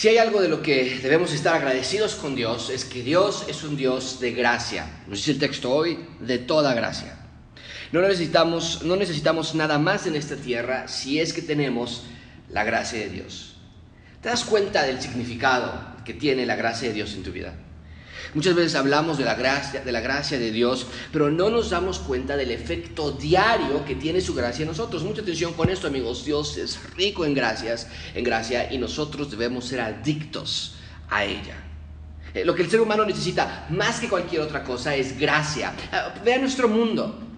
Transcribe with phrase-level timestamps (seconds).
[0.00, 3.62] Si hay algo de lo que debemos estar agradecidos con Dios es que Dios es
[3.64, 4.86] un Dios de gracia.
[5.06, 7.18] Nos dice el texto hoy, de toda gracia.
[7.92, 12.04] No necesitamos, no necesitamos nada más en esta tierra si es que tenemos
[12.48, 13.56] la gracia de Dios.
[14.22, 15.70] ¿Te das cuenta del significado
[16.06, 17.52] que tiene la gracia de Dios en tu vida?
[18.34, 21.98] Muchas veces hablamos de la gracia, de la gracia de Dios, pero no nos damos
[21.98, 25.02] cuenta del efecto diario que tiene su gracia en nosotros.
[25.02, 26.24] Mucha atención con esto, amigos.
[26.24, 30.76] Dios es rico en gracias, en gracia, y nosotros debemos ser adictos
[31.08, 31.56] a ella.
[32.32, 35.72] Eh, lo que el ser humano necesita más que cualquier otra cosa es gracia.
[35.90, 37.29] Ah, Vea nuestro mundo.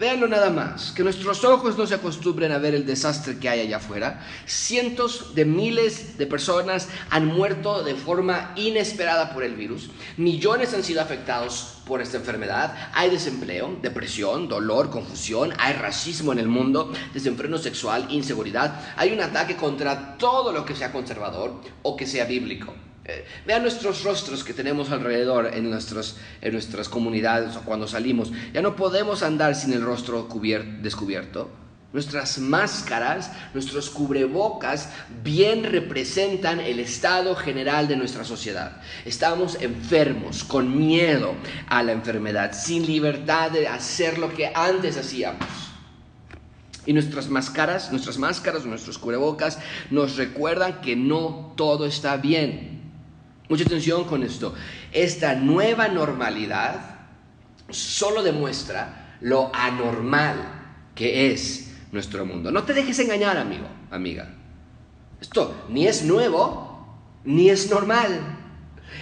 [0.00, 3.60] Véanlo nada más, que nuestros ojos no se acostumbren a ver el desastre que hay
[3.60, 4.26] allá afuera.
[4.46, 9.90] Cientos de miles de personas han muerto de forma inesperada por el virus.
[10.16, 12.74] Millones han sido afectados por esta enfermedad.
[12.94, 15.52] Hay desempleo, depresión, dolor, confusión.
[15.58, 18.80] Hay racismo en el mundo, desenfreno sexual, inseguridad.
[18.96, 22.72] Hay un ataque contra todo lo que sea conservador o que sea bíblico.
[23.10, 28.30] Eh, vean nuestros rostros que tenemos alrededor en, nuestros, en nuestras comunidades o cuando salimos.
[28.52, 30.28] Ya no podemos andar sin el rostro
[30.80, 31.50] descubierto.
[31.92, 34.90] Nuestras máscaras, nuestros cubrebocas
[35.24, 38.80] bien representan el estado general de nuestra sociedad.
[39.04, 41.34] Estamos enfermos, con miedo
[41.66, 45.48] a la enfermedad, sin libertad de hacer lo que antes hacíamos.
[46.86, 49.58] Y nuestras máscaras, nuestras máscaras, nuestros cubrebocas
[49.90, 52.79] nos recuerdan que no todo está bien.
[53.50, 54.54] Mucha atención con esto.
[54.92, 57.00] Esta nueva normalidad
[57.68, 60.36] solo demuestra lo anormal
[60.94, 62.52] que es nuestro mundo.
[62.52, 64.32] No te dejes engañar, amigo, amiga.
[65.20, 68.38] Esto ni es nuevo, ni es normal.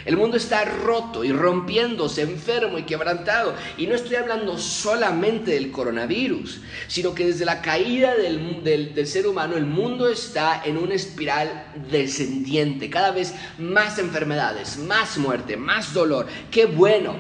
[0.05, 3.55] El mundo está roto y rompiéndose, enfermo y quebrantado.
[3.77, 9.57] Y no estoy hablando solamente del coronavirus, sino que desde la caída del, ser humano
[9.57, 12.91] el mundo está en una espiral descendiente.
[12.91, 16.27] Cada vez más enfermedades, más muerte, más dolor.
[16.51, 17.17] Qué bueno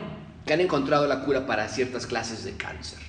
[0.46, 3.00] que han encontrado la cura para ciertas clases de cáncer.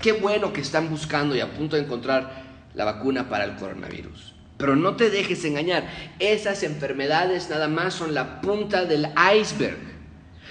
[0.00, 2.42] Qué bueno que están buscando y a punto de encontrar
[2.74, 4.31] la vacuna para el coronavirus.
[4.62, 5.88] Pero no te dejes engañar,
[6.20, 9.76] esas enfermedades nada más son la punta del iceberg.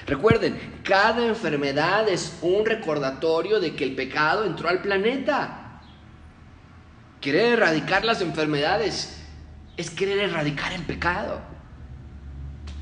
[0.05, 5.79] Recuerden, cada enfermedad es un recordatorio de que el pecado entró al planeta.
[7.21, 9.17] Querer erradicar las enfermedades
[9.77, 11.39] es querer erradicar el pecado.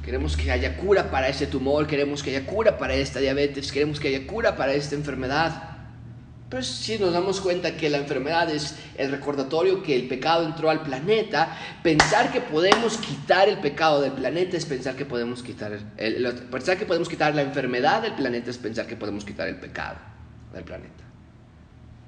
[0.04, 4.00] Queremos que haya cura para este tumor, queremos que haya cura para esta diabetes, queremos
[4.00, 5.79] que haya cura para esta enfermedad.
[6.50, 10.72] Pero si nos damos cuenta que la enfermedad es el recordatorio que el pecado entró
[10.72, 15.78] al planeta, pensar que podemos quitar el pecado del planeta es pensar que podemos quitar,
[16.50, 19.98] pensar que podemos quitar la enfermedad del planeta es pensar que podemos quitar el pecado
[20.52, 21.04] del planeta.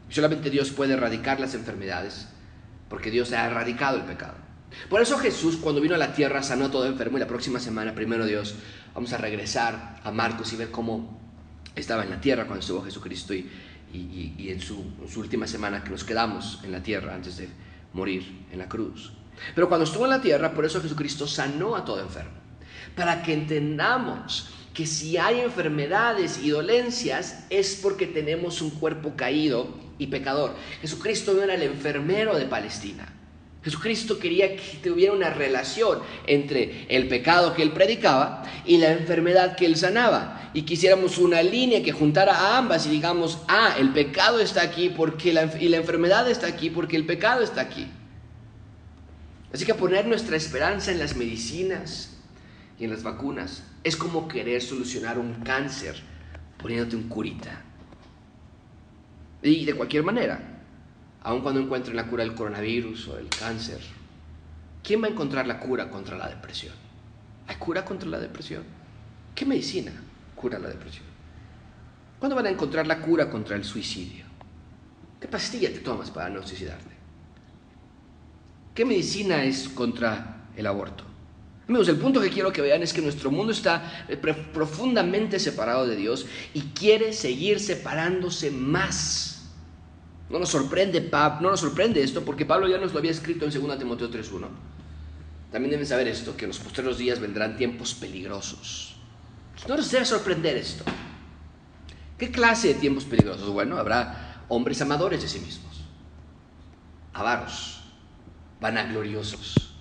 [0.09, 2.27] Solamente Dios puede erradicar las enfermedades,
[2.89, 4.33] porque Dios ha erradicado el pecado.
[4.89, 7.59] Por eso Jesús cuando vino a la tierra sanó a todo enfermo y la próxima
[7.59, 8.55] semana, primero Dios,
[8.95, 11.21] vamos a regresar a Marcos y ver cómo
[11.75, 13.49] estaba en la tierra cuando estuvo Jesucristo y
[13.93, 14.83] y, en, su,
[15.15, 17.49] última semana que nos quedamos en la tierra antes de
[17.93, 19.11] morir en la cruz.
[19.55, 22.31] Pero cuando estuvo en la tierra, por eso Jesucristo sanó a todo enfermo.
[22.95, 29.75] Para que entendamos que si hay enfermedades y dolencias es porque tenemos un cuerpo caído
[29.97, 30.55] y pecador.
[30.81, 33.20] Jesucristo no era el enfermero de Palestina.
[33.63, 39.55] Jesucristo quería que tuviera una relación entre el pecado que él predicaba y la enfermedad
[39.55, 40.49] que él sanaba.
[40.53, 44.89] Y quisiéramos una línea que juntara a ambas y digamos, ah, el pecado está aquí
[44.89, 47.87] porque la, y la enfermedad está aquí porque el pecado está aquí.
[49.53, 52.17] Así que poner nuestra esperanza en las medicinas
[52.79, 56.01] y en las vacunas es como querer solucionar un cáncer
[56.57, 57.61] poniéndote un curita.
[59.43, 60.50] Y de cualquier manera,
[61.23, 63.79] aun cuando encuentren la cura del coronavirus o del cáncer,
[64.83, 66.73] ¿quién va a encontrar la cura contra la depresión?
[67.47, 68.63] ¿Hay cura contra la depresión?
[69.35, 69.91] ¿Qué medicina
[70.35, 71.05] cura la depresión?
[72.19, 74.25] ¿Cuándo van a encontrar la cura contra el suicidio?
[75.19, 76.95] ¿Qué pastilla te tomas para no suicidarte?
[78.73, 81.03] ¿Qué medicina es contra el aborto?
[81.67, 85.87] Amigos, el punto que quiero que vean es que nuestro mundo está eh, profundamente separado
[85.87, 89.40] de Dios y quiere seguir separándose más
[90.31, 93.51] no nos sorprende, no nos sorprende esto porque Pablo ya nos lo había escrito en
[93.51, 94.47] 2 Timoteo 3.1.
[95.51, 98.95] También deben saber esto, que en los posteriores días vendrán tiempos peligrosos.
[99.67, 100.85] No nos debe sorprender esto.
[102.17, 103.49] ¿Qué clase de tiempos peligrosos?
[103.49, 105.81] Bueno, habrá hombres amadores de sí mismos,
[107.13, 107.81] avaros,
[108.61, 109.73] vanagloriosos,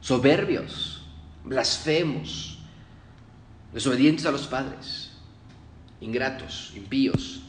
[0.00, 1.02] soberbios,
[1.44, 2.58] blasfemos,
[3.72, 5.10] desobedientes a los padres,
[6.00, 7.42] ingratos, impíos,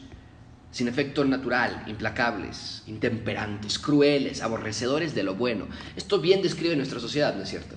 [0.74, 5.68] sin efecto natural, implacables, intemperantes, crueles, aborrecedores de lo bueno.
[5.94, 7.76] Esto bien describe nuestra sociedad, ¿no es cierto?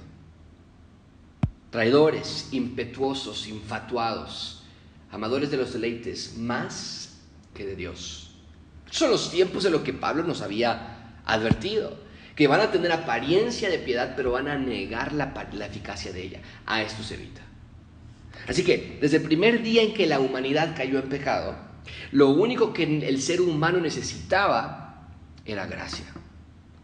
[1.69, 4.63] traidores, impetuosos, infatuados,
[5.11, 7.19] amadores de los deleites, más
[7.53, 8.31] que de Dios.
[8.89, 11.99] Son los tiempos de lo que Pablo nos había advertido,
[12.35, 16.23] que van a tener apariencia de piedad, pero van a negar la, la eficacia de
[16.23, 16.41] ella.
[16.65, 17.41] A esto se evita.
[18.47, 21.57] Así que desde el primer día en que la humanidad cayó en pecado,
[22.11, 25.07] lo único que el ser humano necesitaba
[25.45, 26.05] era gracia.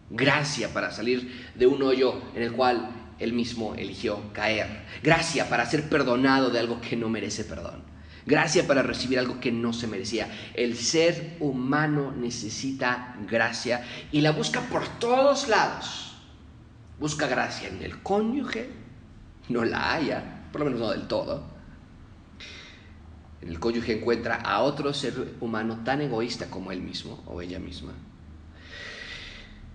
[0.09, 2.89] Gracia para salir de un hoyo en el cual
[3.19, 4.85] él mismo eligió caer.
[5.01, 7.81] Gracia para ser perdonado de algo que no merece perdón.
[8.25, 10.29] Gracia para recibir algo que no se merecía.
[10.53, 16.15] El ser humano necesita gracia y la busca por todos lados.
[16.99, 18.69] Busca gracia en el cónyuge,
[19.49, 21.52] no la haya, por lo menos no del todo.
[23.47, 27.93] El cónyuge encuentra a otro ser humano tan egoísta como él mismo o ella misma.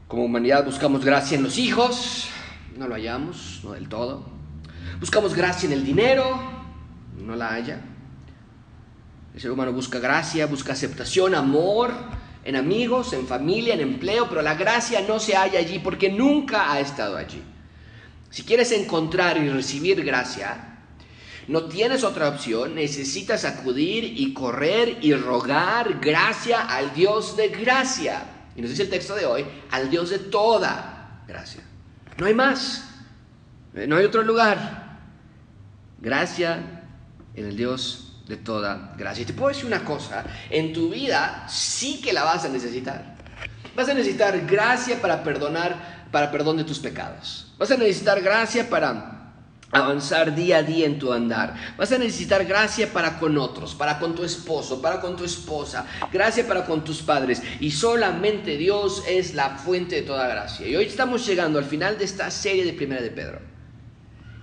[0.07, 2.29] Como humanidad buscamos gracia en los hijos,
[2.77, 4.25] no lo hallamos, no del todo.
[5.01, 6.41] Buscamos gracia en el dinero,
[7.19, 7.81] no la haya.
[9.35, 11.93] El ser humano busca gracia, busca aceptación, amor,
[12.45, 16.73] en amigos, en familia, en empleo, pero la gracia no se halla allí porque nunca
[16.73, 17.43] ha estado allí.
[18.31, 20.78] Si quieres encontrar y recibir gracia,
[21.49, 28.23] no tienes otra opción, necesitas acudir y correr y rogar gracia al Dios de gracia.
[28.55, 31.63] Y nos dice el texto de hoy, al Dios de toda gracia.
[32.19, 32.85] No hay más,
[33.73, 34.99] no hay otro lugar.
[36.01, 36.85] Gracia
[37.35, 39.23] en el Dios de toda gracia.
[39.23, 43.17] Y te puedo decir una cosa, en tu vida sí que la vas a necesitar.
[43.75, 47.55] Vas a necesitar gracia para perdonar, para perdón de tus pecados.
[47.57, 49.18] Vas a necesitar gracia para
[49.71, 51.55] avanzar día a día en tu andar.
[51.77, 55.87] Vas a necesitar gracia para con otros, para con tu esposo, para con tu esposa,
[56.13, 57.43] gracia para con tus padres.
[57.61, 60.67] Y solamente Dios es la fuente de toda gracia.
[60.67, 63.41] Y hoy estamos llegando al final de esta serie de Primera de Pedro.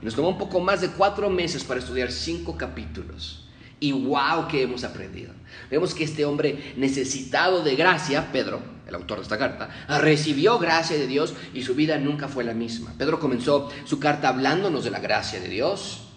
[0.02, 3.48] Nos tomó un poco más de cuatro meses para estudiar cinco capítulos.
[3.80, 5.34] Y wow, que hemos aprendido.
[5.70, 10.98] Vemos que este hombre necesitado de gracia, Pedro, el autor de esta carta, recibió gracia
[10.98, 12.94] de Dios y su vida nunca fue la misma.
[12.98, 16.08] Pedro comenzó su carta hablándonos de la gracia de Dios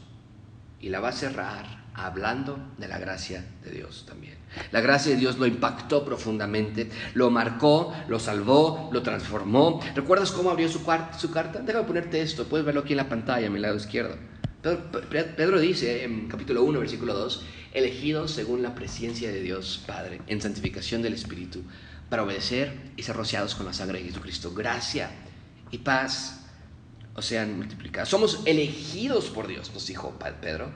[0.80, 4.36] y la va a cerrar hablando de la gracia de Dios también.
[4.70, 9.80] La gracia de Dios lo impactó profundamente, lo marcó, lo salvó, lo transformó.
[9.94, 10.80] ¿Recuerdas cómo abrió su,
[11.18, 11.60] su carta?
[11.60, 14.16] Déjame ponerte esto, puedes verlo aquí en la pantalla, a mi lado izquierdo.
[15.10, 17.44] Pedro, dice en capítulo 1, versículo 2,
[17.74, 21.62] elegidos según la presencia de Dios Padre, en santificación del Espíritu,
[22.08, 24.52] para obedecer y ser rociados con la sangre de Jesucristo.
[24.54, 25.10] Gracia
[25.70, 26.40] y paz
[27.14, 28.08] o sean multiplicadas.
[28.08, 30.70] Somos elegidos por Dios, nos dijo Pedro,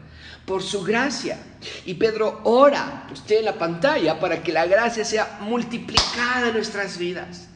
[0.44, 1.38] por su gracia.
[1.87, 6.99] Y Pedro ora, usted en la pantalla, para que la gracia sea multiplicada en nuestras
[6.99, 7.49] vidas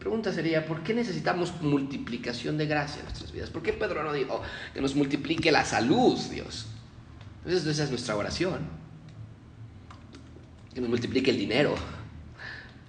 [0.00, 3.50] pregunta sería, ¿por qué necesitamos multiplicación de gracia en nuestras vidas?
[3.50, 4.42] ¿Por qué Pedro no dijo
[4.74, 6.66] que nos multiplique la salud, Dios?
[7.44, 8.60] Entonces esa es nuestra oración.
[10.74, 11.74] Que nos multiplique el dinero,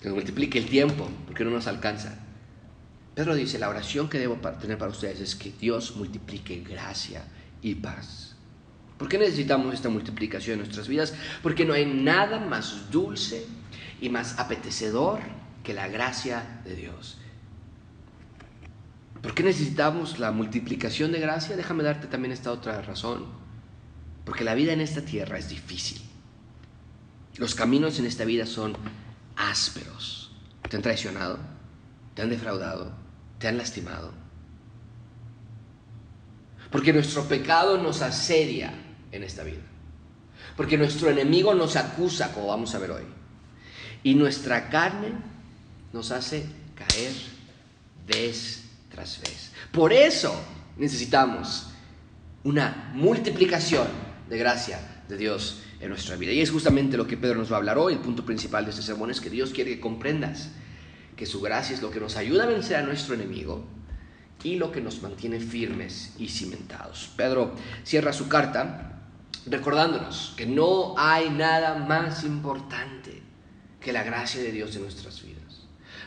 [0.09, 2.17] multiplique el tiempo, porque no nos alcanza.
[3.13, 7.23] Pedro dice, la oración que debo tener para ustedes es que Dios multiplique gracia
[7.61, 8.35] y paz.
[8.97, 11.13] ¿Por qué necesitamos esta multiplicación en nuestras vidas?
[11.43, 13.45] Porque no hay nada más dulce
[13.99, 15.19] y más apetecedor
[15.63, 17.17] que la gracia de Dios.
[19.21, 21.55] ¿Por qué necesitamos la multiplicación de gracia?
[21.55, 23.25] Déjame darte también esta otra razón.
[24.25, 26.01] Porque la vida en esta tierra es difícil.
[27.37, 28.75] Los caminos en esta vida son
[29.35, 30.31] ásperos.
[30.69, 31.39] Te han traicionado,
[32.15, 32.91] te han defraudado,
[33.39, 34.13] te han lastimado.
[36.71, 38.73] Porque nuestro pecado nos asedia
[39.11, 39.61] en esta vida.
[40.55, 43.03] Porque nuestro enemigo nos acusa, como vamos a ver hoy.
[44.03, 45.13] Y nuestra carne
[45.91, 46.45] nos hace
[46.75, 47.13] caer
[48.07, 49.51] vez tras vez.
[49.71, 50.33] Por eso
[50.77, 51.67] necesitamos
[52.43, 53.87] una multiplicación
[54.29, 56.31] de gracia de Dios en nuestra vida.
[56.31, 57.93] Y es justamente lo que Pedro nos va a hablar hoy.
[57.93, 60.49] El punto principal de este sermón es que Dios quiere que comprendas
[61.15, 63.63] que su gracia es lo que nos ayuda a vencer a nuestro enemigo
[64.43, 67.09] y lo que nos mantiene firmes y cimentados.
[67.15, 68.99] Pedro cierra su carta
[69.45, 73.21] recordándonos que no hay nada más importante
[73.79, 75.41] que la gracia de Dios en nuestras vidas.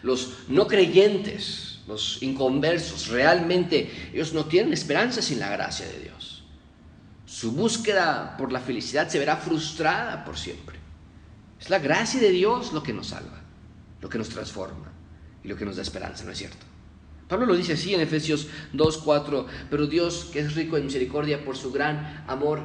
[0.02, 6.33] Los no creyentes, los inconversos, realmente ellos no tienen esperanza sin la gracia de Dios.
[7.44, 10.78] Su búsqueda por la felicidad se verá frustrada por siempre.
[11.60, 13.38] Es la gracia de Dios lo que nos salva,
[14.00, 14.90] lo que nos transforma
[15.42, 16.64] y lo que nos da esperanza, ¿no es cierto?
[17.28, 21.58] Pablo lo dice así en Efesios 2.4, pero Dios, que es rico en misericordia por
[21.58, 22.62] su gran amor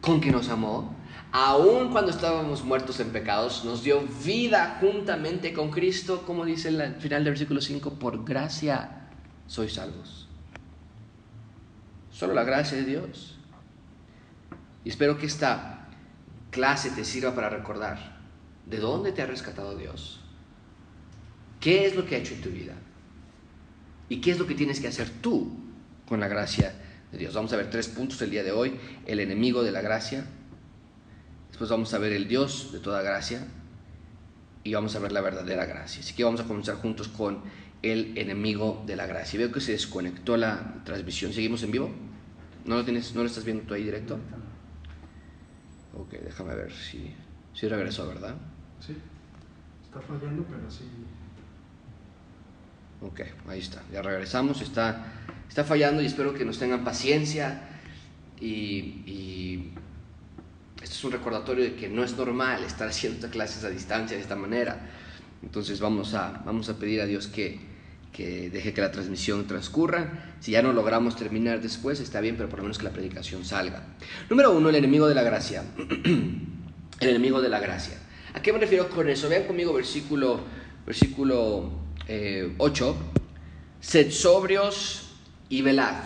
[0.00, 0.96] con que nos amó,
[1.30, 6.96] aun cuando estábamos muertos en pecados, nos dio vida juntamente con Cristo, como dice el
[6.96, 9.10] final del versículo 5, por gracia
[9.46, 10.26] sois salvos.
[12.10, 13.37] Solo la gracia de Dios.
[14.84, 15.88] Y espero que esta
[16.50, 18.18] clase te sirva para recordar
[18.66, 20.20] de dónde te ha rescatado Dios.
[21.60, 22.74] ¿Qué es lo que ha hecho en tu vida?
[24.08, 25.50] ¿Y qué es lo que tienes que hacer tú
[26.06, 26.74] con la gracia
[27.12, 27.34] de Dios?
[27.34, 28.78] Vamos a ver tres puntos el día de hoy.
[29.06, 30.24] El enemigo de la gracia.
[31.48, 33.46] Después vamos a ver el Dios de toda gracia.
[34.64, 36.00] Y vamos a ver la verdadera gracia.
[36.00, 37.40] Así que vamos a comenzar juntos con
[37.82, 39.38] el enemigo de la gracia.
[39.38, 41.32] Veo que se desconectó la transmisión.
[41.32, 41.90] ¿Seguimos en vivo?
[42.64, 44.18] ¿No lo, tienes, no lo estás viendo tú ahí directo?
[45.98, 47.12] Ok, déjame ver si,
[47.52, 48.36] si regresó, ¿verdad?
[48.80, 48.96] Sí.
[49.84, 50.84] Está fallando, pero sí.
[53.00, 53.82] Ok, ahí está.
[53.92, 54.60] Ya regresamos.
[54.60, 55.04] Está,
[55.48, 57.62] está fallando y espero que nos tengan paciencia.
[58.40, 59.72] Y, y
[60.82, 64.16] esto es un recordatorio de que no es normal estar haciendo estas clases a distancia
[64.16, 64.80] de esta manera.
[65.42, 67.60] Entonces vamos a, vamos a pedir a Dios que,
[68.18, 70.34] que deje que la transmisión transcurra.
[70.40, 73.44] Si ya no logramos terminar después, está bien, pero por lo menos que la predicación
[73.44, 73.84] salga.
[74.28, 75.62] Número uno, el enemigo de la gracia.
[77.00, 77.96] el enemigo de la gracia.
[78.34, 79.28] ¿A qué me refiero con eso?
[79.28, 80.40] Vean conmigo versículo,
[80.84, 81.70] versículo
[82.08, 82.08] 8.
[82.08, 82.94] Eh,
[83.78, 85.12] Sed sobrios
[85.48, 86.02] y velad.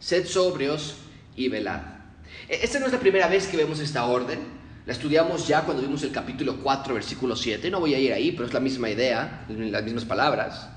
[0.00, 0.96] Sed sobrios
[1.36, 1.82] y velad.
[2.48, 4.38] E, esta no es la primera vez que vemos esta orden.
[4.86, 7.70] La estudiamos ya cuando vimos el capítulo 4, versículo 7.
[7.70, 10.70] No voy a ir ahí, pero es la misma idea, las mismas palabras.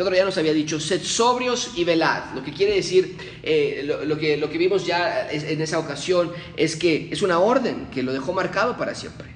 [0.00, 2.32] Pedro ya nos había dicho, sed sobrios y velad.
[2.34, 6.74] Lo que quiere decir, eh, lo, que, lo que vimos ya en esa ocasión es
[6.74, 9.28] que es una orden que lo dejó marcado para siempre.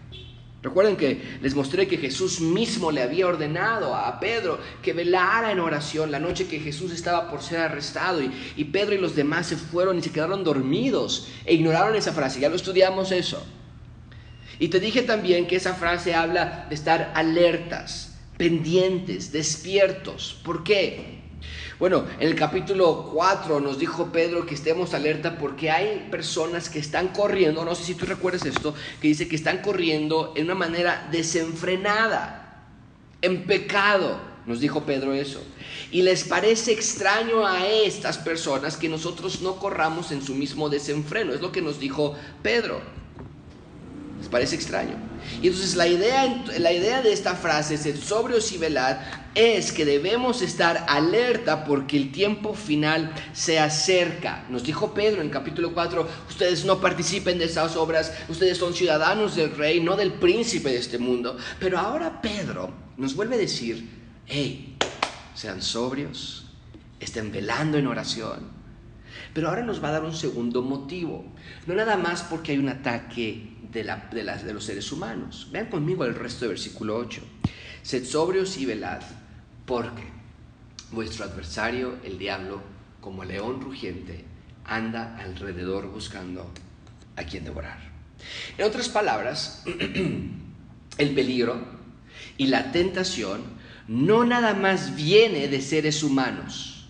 [0.62, 5.60] Recuerden que les mostré que Jesús mismo le había ordenado a Pedro que velara en
[5.60, 9.48] oración la noche que Jesús estaba por ser arrestado y, y Pedro y los demás
[9.48, 12.40] se fueron y se quedaron dormidos e ignoraron esa frase.
[12.40, 13.44] Ya lo estudiamos eso.
[14.58, 20.40] Y te dije también que esa frase habla de estar alertas, pendientes, despiertos.
[20.44, 21.14] ¿Por qué?
[21.78, 26.78] Bueno, en el capítulo 4 nos dijo Pedro que estemos alerta porque hay personas que
[26.78, 30.54] están corriendo, no sé si tú recuerdas esto, que dice que están corriendo en una
[30.54, 32.68] manera desenfrenada,
[33.22, 35.42] en pecado, nos dijo Pedro eso.
[35.90, 41.34] Y les parece extraño a estas personas que nosotros no corramos en su mismo desenfreno,
[41.34, 42.80] es lo que nos dijo Pedro.
[44.20, 45.13] Les parece extraño.
[45.42, 48.98] Y entonces la idea, la idea de esta frase, el sobrios y velad,
[49.34, 54.44] es que debemos estar alerta porque el tiempo final se acerca.
[54.48, 59.34] Nos dijo Pedro en capítulo 4, ustedes no participen de esas obras, ustedes son ciudadanos
[59.34, 61.36] del rey, no del príncipe de este mundo.
[61.58, 63.88] Pero ahora Pedro nos vuelve a decir,
[64.26, 64.76] hey,
[65.34, 66.46] sean sobrios,
[67.00, 68.54] estén velando en oración.
[69.32, 71.24] Pero ahora nos va a dar un segundo motivo,
[71.66, 75.48] no nada más porque hay un ataque de, la, de, los seres humanos.
[75.50, 77.20] Vean conmigo el resto del versículo 8.
[77.82, 79.02] Sed sobrios y velad
[79.66, 80.04] porque
[80.92, 82.62] vuestro adversario, el diablo,
[83.00, 84.24] como león rugiente,
[84.64, 86.50] anda alrededor buscando
[87.16, 87.78] a quien devorar.
[88.56, 89.64] En otras palabras,
[90.98, 91.66] el peligro
[92.38, 93.42] y la tentación
[93.88, 96.86] no nada más viene de seres humanos,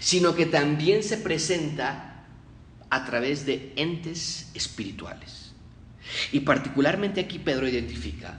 [0.00, 2.24] sino que también se presenta
[2.90, 5.37] a través de entes espirituales.
[6.32, 8.38] Y particularmente aquí Pedro identifica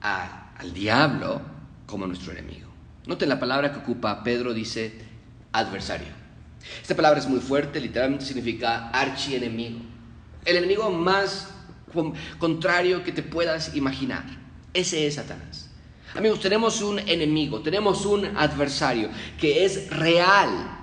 [0.00, 1.42] al diablo
[1.86, 2.68] como nuestro enemigo.
[3.06, 4.92] Noten la palabra que ocupa Pedro, dice
[5.52, 6.08] adversario.
[6.80, 9.80] Esta palabra es muy fuerte, literalmente significa archienemigo.
[10.44, 11.48] El enemigo más
[12.38, 14.24] contrario que te puedas imaginar.
[14.72, 15.70] Ese es Satanás.
[16.14, 20.79] Amigos, tenemos un enemigo, tenemos un adversario que es real,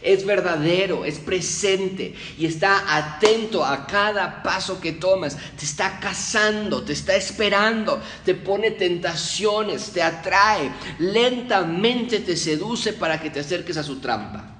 [0.00, 5.36] es verdadero, es presente y está atento a cada paso que tomas.
[5.56, 13.20] Te está cazando, te está esperando, te pone tentaciones, te atrae, lentamente te seduce para
[13.20, 14.56] que te acerques a su trampa.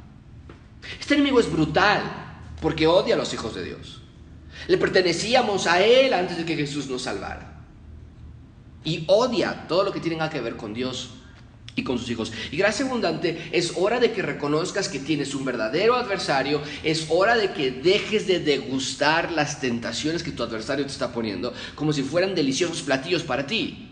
[0.99, 2.03] Este enemigo es brutal
[2.61, 4.01] porque odia a los hijos de Dios.
[4.69, 7.61] Le pertenecíamos a Él antes de que Jesús nos salvara.
[8.85, 11.11] Y odia todo lo que tiene que ver con Dios
[11.75, 12.33] y con sus hijos.
[12.51, 17.37] Y gracia abundante, es hora de que reconozcas que tienes un verdadero adversario, es hora
[17.37, 22.03] de que dejes de degustar las tentaciones que tu adversario te está poniendo como si
[22.03, 23.89] fueran deliciosos platillos para ti.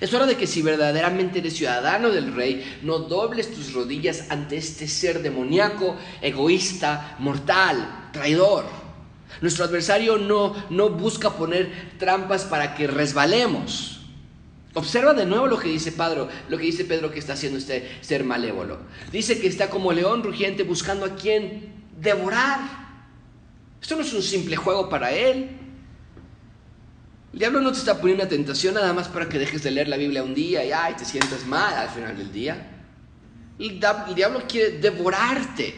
[0.00, 4.56] Es hora de que si verdaderamente eres ciudadano del rey, no dobles tus rodillas ante
[4.56, 8.64] este ser demoníaco, egoísta, mortal, traidor.
[9.40, 13.95] Nuestro adversario no, no busca poner trampas para que resbalemos.
[14.76, 17.98] Observa de nuevo lo que dice Pedro, lo que dice Pedro que está haciendo este
[18.02, 18.78] ser malévolo.
[19.10, 22.60] Dice que está como león rugiente buscando a quien devorar.
[23.80, 25.48] Esto no es un simple juego para él.
[27.32, 29.88] El diablo no te está poniendo una tentación nada más para que dejes de leer
[29.88, 32.70] la Biblia un día y ay, te sientas mal al final del día.
[33.58, 33.80] El,
[34.14, 35.74] diablo quiere devorarte.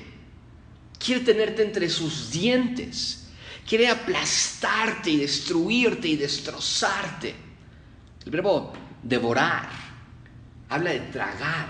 [0.99, 3.29] quiere tenerte entre sus dientes,
[3.65, 7.33] quiere aplastarte y destruirte y destrozarte.
[8.25, 9.89] El verbo devorar
[10.69, 11.69] habla de tragar,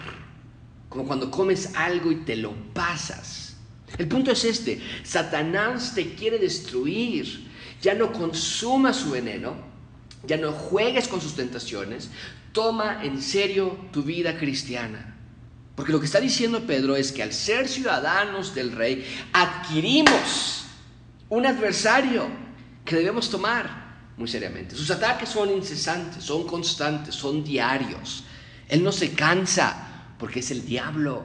[0.88, 3.56] como cuando comes algo y te lo pasas.
[3.96, 7.48] El punto es este, Satanás te quiere destruir,
[7.80, 9.56] ya no consuma su veneno,
[10.26, 12.10] ya no juegues con sus tentaciones,
[12.52, 15.14] toma en serio tu vida cristiana.
[15.74, 20.64] Porque lo que está diciendo Pedro es que al ser ciudadanos del rey, adquirimos
[21.28, 22.26] un adversario
[22.84, 23.87] que debemos tomar
[24.18, 24.74] muy seriamente.
[24.76, 28.24] Sus ataques son incesantes, son constantes, son diarios.
[28.68, 31.24] Él no se cansa porque es el diablo.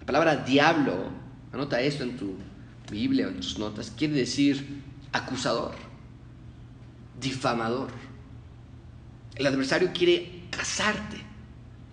[0.00, 1.10] La palabra diablo,
[1.52, 2.36] anota esto en tu
[2.90, 5.74] Biblia o en tus notas, quiere decir acusador,
[7.18, 7.90] difamador.
[9.34, 11.16] El adversario quiere casarte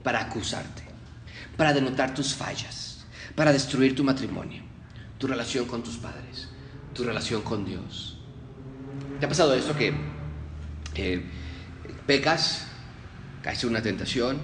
[0.04, 0.84] para acusarte
[1.58, 3.06] para denotar tus fallas,
[3.36, 4.64] para destruir tu matrimonio,
[5.18, 6.50] tu relación con tus padres,
[6.94, 8.13] tu relación con Dios.
[9.20, 9.94] ¿Te ha pasado esto que
[12.06, 12.68] pecas,
[13.42, 14.38] caes en una tentación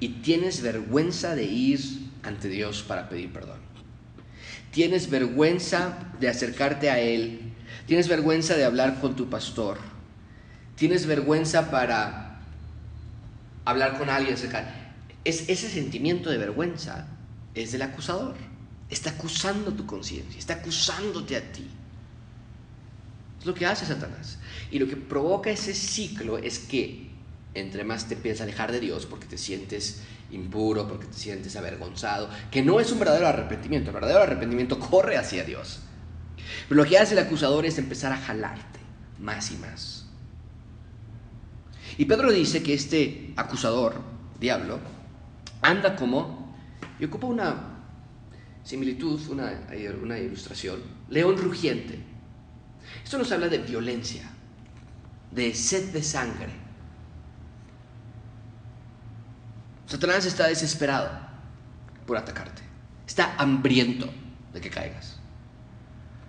[0.00, 1.80] y tienes vergüenza de ir
[2.22, 3.58] ante Dios para pedir perdón?
[4.70, 7.52] Tienes vergüenza de acercarte a Él,
[7.86, 9.78] tienes vergüenza de hablar con tu pastor,
[10.76, 12.40] tienes vergüenza para
[13.64, 14.36] hablar con alguien
[15.24, 17.06] es ese sentimiento de vergüenza
[17.54, 18.34] es del acusador.
[18.88, 21.68] Está acusando tu conciencia, está acusándote a ti.
[23.48, 24.36] Lo que hace Satanás.
[24.70, 27.08] Y lo que provoca ese ciclo es que
[27.54, 31.56] entre más te empiezas a alejar de Dios porque te sientes impuro, porque te sientes
[31.56, 35.80] avergonzado, que no es un verdadero arrepentimiento, el verdadero arrepentimiento corre hacia Dios.
[36.68, 38.80] Pero lo que hace el acusador es empezar a jalarte
[39.18, 40.06] más y más.
[41.96, 43.94] Y Pedro dice que este acusador,
[44.38, 44.78] diablo,
[45.62, 46.54] anda como,
[47.00, 47.78] y ocupa una
[48.62, 49.66] similitud, una,
[50.02, 52.07] una ilustración, león rugiente.
[53.08, 54.20] Esto nos habla de violencia,
[55.30, 56.50] de sed de sangre.
[59.86, 61.08] Satanás está desesperado
[62.06, 62.60] por atacarte.
[63.06, 64.10] Está hambriento
[64.52, 65.16] de que caigas.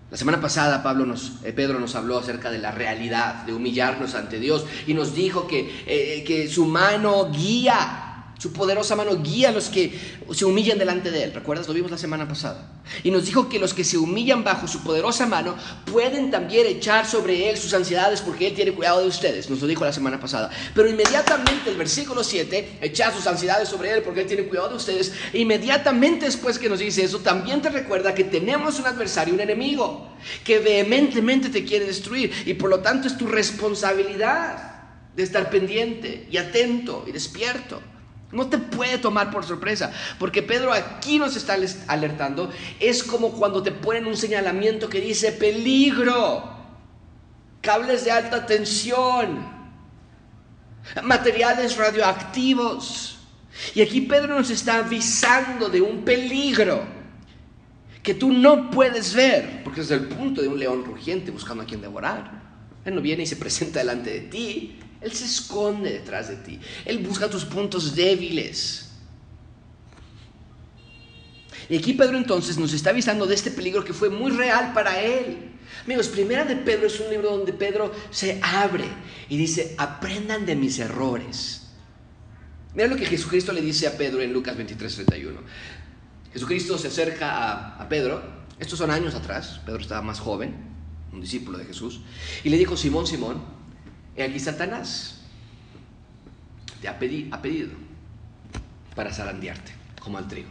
[0.09, 4.15] La semana pasada Pablo nos, eh, Pedro nos habló acerca de la realidad, de humillarnos
[4.15, 8.08] ante Dios y nos dijo que, eh, que su mano guía
[8.39, 9.99] su poderosa mano guía a los que
[10.31, 11.33] se humillan delante de Él.
[11.33, 11.67] ¿Recuerdas?
[11.67, 12.71] Lo vimos la semana pasada.
[13.03, 15.57] Y nos dijo que los que se humillan bajo su poderosa mano
[15.91, 19.49] pueden también echar sobre Él sus ansiedades porque Él tiene cuidado de ustedes.
[19.49, 20.49] Nos lo dijo la semana pasada.
[20.73, 24.75] Pero inmediatamente el versículo 7, echar sus ansiedades sobre Él porque Él tiene cuidado de
[24.75, 25.11] ustedes.
[25.33, 30.13] Inmediatamente después que nos dice eso, también te recuerda que tenemos un adversario, un enemigo,
[30.45, 32.31] que vehementemente te quiere destruir.
[32.45, 34.69] Y por lo tanto es tu responsabilidad
[35.13, 37.81] de estar pendiente y atento y despierto.
[38.31, 42.51] No te puede tomar por sorpresa, porque Pedro aquí nos está alertando.
[42.79, 46.57] Es como cuando te ponen un señalamiento que dice peligro,
[47.61, 49.47] cables de alta tensión,
[51.01, 53.19] materiales radioactivos.
[53.73, 56.83] Y aquí Pedro nos está avisando de un peligro
[58.03, 61.65] que tú no puedes ver, porque es el punto de un león rugiente buscando a
[61.65, 62.39] quien devorar.
[62.85, 66.59] Él no viene y se presenta delante de ti, él se esconde detrás de ti.
[66.85, 68.89] Él busca tus puntos débiles.
[71.69, 75.01] Y aquí Pedro entonces nos está avisando de este peligro que fue muy real para
[75.01, 75.51] él.
[75.85, 78.85] Amigos, Primera de Pedro es un libro donde Pedro se abre
[79.29, 81.67] y dice, aprendan de mis errores.
[82.73, 85.39] Mira lo que Jesucristo le dice a Pedro en Lucas 23, 31.
[86.33, 88.21] Jesucristo se acerca a, a Pedro,
[88.59, 90.55] estos son años atrás, Pedro estaba más joven,
[91.11, 92.01] un discípulo de Jesús,
[92.43, 93.41] y le dijo, Simón, Simón,
[94.17, 95.21] aquí Satanás
[96.81, 97.71] te ha, ha pedido
[98.95, 100.49] para zarandearte, como al trigo.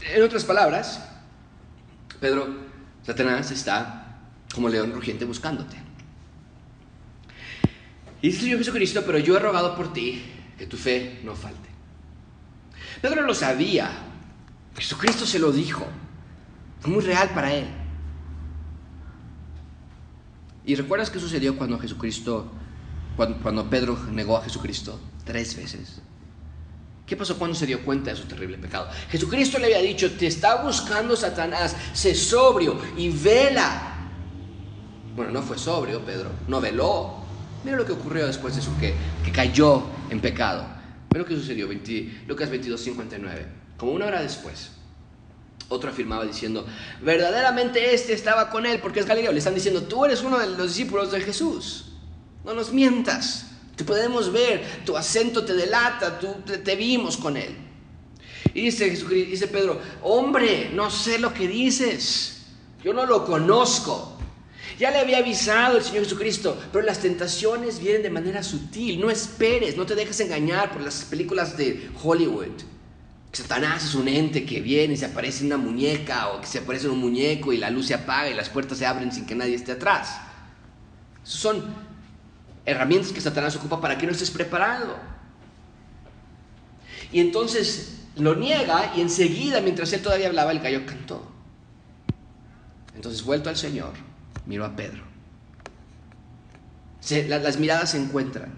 [0.00, 1.08] En otras palabras,
[2.20, 2.48] Pedro,
[3.04, 4.18] Satanás está
[4.54, 5.76] como león rugiente buscándote.
[8.22, 10.22] Y dice yo Jesucristo, pero yo he rogado por ti
[10.58, 11.68] que tu fe no falte.
[13.00, 13.90] Pedro lo sabía,
[14.76, 15.86] Jesucristo se lo dijo,
[16.80, 17.66] fue muy real para él.
[20.64, 22.50] ¿Y recuerdas qué sucedió cuando Jesucristo,
[23.16, 26.00] cuando, Pedro negó a Jesucristo tres veces?
[27.06, 28.88] ¿Qué pasó cuando se dio cuenta de su terrible pecado?
[29.08, 33.96] Jesucristo le había dicho, te está buscando Satanás, sé sobrio y vela.
[35.16, 37.16] Bueno, no fue sobrio, Pedro, no veló.
[37.64, 38.94] Mira lo que ocurrió después de eso, que,
[39.24, 40.64] que cayó en pecado.
[41.10, 41.68] Mira lo que sucedió,
[42.28, 43.46] Lucas 22, 59.
[43.76, 44.70] Como una hora después,
[45.70, 46.66] otro afirmaba diciendo,
[47.00, 49.32] verdaderamente este estaba con él porque es Galileo.
[49.32, 51.86] Le están diciendo, tú eres uno de los discípulos de Jesús.
[52.44, 53.46] No nos mientas.
[53.76, 57.56] Te podemos ver, tu acento te delata, tú, te, vimos con él.
[58.52, 62.42] Y dice, Jesucristo, dice Pedro, hombre, no sé lo que dices,
[62.84, 64.18] yo no lo conozco.
[64.78, 69.00] Ya le había avisado el Señor Jesucristo, pero las tentaciones vienen de manera sutil.
[69.00, 72.62] No esperes, no te dejes engañar por las películas de Hollywood.
[73.32, 76.58] Satanás es un ente que viene y se aparece en una muñeca o que se
[76.58, 79.24] aparece en un muñeco y la luz se apaga y las puertas se abren sin
[79.24, 80.20] que nadie esté atrás.
[81.22, 81.64] Esas son
[82.64, 84.96] herramientas que Satanás ocupa para que no estés preparado.
[87.12, 91.30] Y entonces lo niega y enseguida, mientras él todavía hablaba, el gallo cantó.
[92.94, 93.92] Entonces, vuelto al Señor,
[94.46, 95.02] miró a Pedro.
[97.28, 98.52] las miradas se encuentran.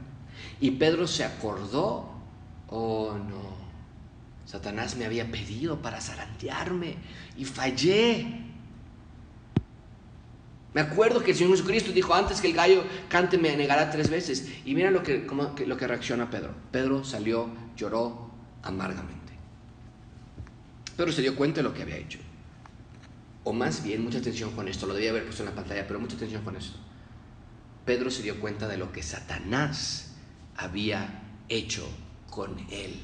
[0.60, 2.10] Y Pedro se acordó,
[2.68, 3.51] oh no,
[4.52, 6.96] Satanás me había pedido para zarandearme
[7.38, 8.26] y fallé.
[10.74, 14.10] Me acuerdo que el Señor Jesucristo dijo, antes que el gallo cante me negará tres
[14.10, 14.52] veces.
[14.66, 15.26] Y mira lo que,
[15.66, 16.54] lo que reacciona Pedro.
[16.70, 18.30] Pedro salió, lloró
[18.62, 19.32] amargamente.
[20.98, 22.18] Pedro se dio cuenta de lo que había hecho.
[23.44, 25.98] O más bien, mucha atención con esto, lo debía haber puesto en la pantalla, pero
[25.98, 26.76] mucha atención con esto.
[27.86, 30.14] Pedro se dio cuenta de lo que Satanás
[30.56, 31.88] había hecho
[32.28, 33.00] con él.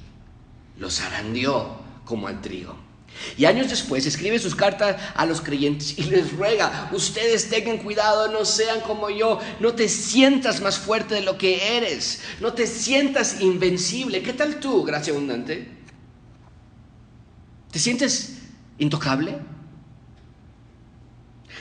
[0.79, 2.88] Lo zarandeó como al trigo.
[3.37, 8.31] Y años después escribe sus cartas a los creyentes y les ruega, ustedes tengan cuidado,
[8.31, 12.67] no sean como yo, no te sientas más fuerte de lo que eres, no te
[12.67, 14.23] sientas invencible.
[14.23, 15.69] ¿Qué tal tú, gracia abundante?
[17.73, 18.38] ¿Te sientes
[18.79, 19.38] intocable?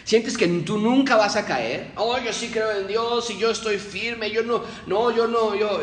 [0.03, 1.91] ¿Sientes que tú nunca vas a caer?
[1.95, 5.55] Oh, yo sí creo en Dios y yo estoy firme, yo no, no, yo no,
[5.55, 5.81] yo...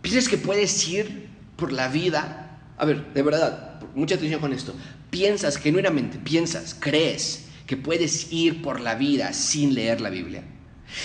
[0.00, 1.31] ¿Piensas que puedes ir
[1.62, 2.42] por la vida
[2.82, 4.74] a ver, de verdad, mucha atención con esto.
[5.08, 10.42] Piensas, genuinamente, piensas, crees que puedes ir por la vida sin leer la Biblia.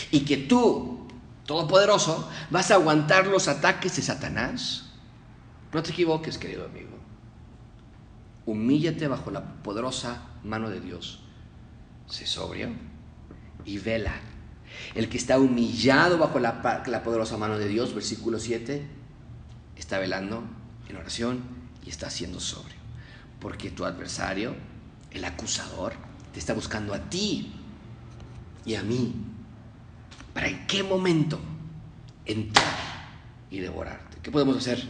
[0.09, 1.07] Y que tú,
[1.45, 4.89] todopoderoso, vas a aguantar los ataques de Satanás.
[5.71, 6.97] No te equivoques, querido amigo.
[8.47, 11.19] Humíllate bajo la poderosa mano de Dios.
[12.07, 12.69] Sé sobrio
[13.65, 14.15] y vela.
[14.95, 18.96] El que está humillado bajo la, la poderosa mano de Dios, versículo 7,
[19.77, 20.43] está velando
[20.89, 21.41] en oración
[21.85, 22.75] y estás siendo sobrio.
[23.39, 24.55] Porque tu adversario,
[25.11, 25.93] el acusador,
[26.33, 27.53] te está buscando a ti
[28.65, 29.13] y a mí.
[30.33, 31.39] ¿Para en qué momento
[32.25, 32.65] entrar
[33.49, 34.17] y devorarte?
[34.21, 34.83] ¿Qué podemos hacer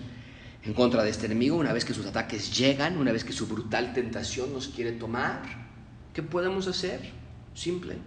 [0.63, 3.47] en contra de este enemigo una vez que sus ataques llegan, una vez que su
[3.47, 5.67] brutal tentación nos quiere tomar?
[6.13, 7.12] ¿Qué podemos hacer?
[7.54, 7.97] Simple,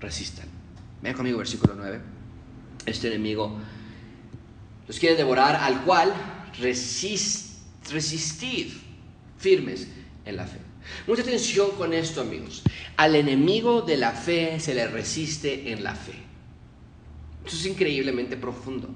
[0.00, 0.46] resistan.
[1.02, 2.00] Vean conmigo versículo 9.
[2.86, 3.58] Este enemigo
[4.88, 6.12] los quiere devorar, al cual
[6.58, 7.48] resiste
[7.90, 8.72] resistid
[9.38, 9.88] firmes
[10.24, 10.58] en la fe.
[11.06, 12.62] Mucha atención con esto, amigos.
[12.96, 16.14] Al enemigo de la fe se le resiste en la fe.
[17.44, 18.88] Eso es increíblemente profundo.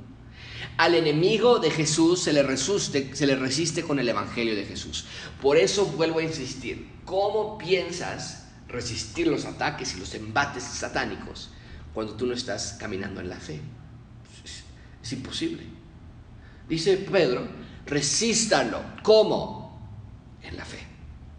[0.79, 5.05] Al enemigo de Jesús se le, resiste, con el Evangelio de Jesús.
[5.41, 11.51] Por eso vuelvo a insistir, ¿cómo piensas resistir los ataques y los embates satánicos
[11.93, 13.61] cuando tú no estás caminando en la fe?
[15.03, 15.82] Es imposible.
[16.73, 17.47] Dice Pedro,
[17.85, 18.81] resístanlo.
[19.03, 19.79] ¿Cómo?
[20.43, 20.79] En la fe.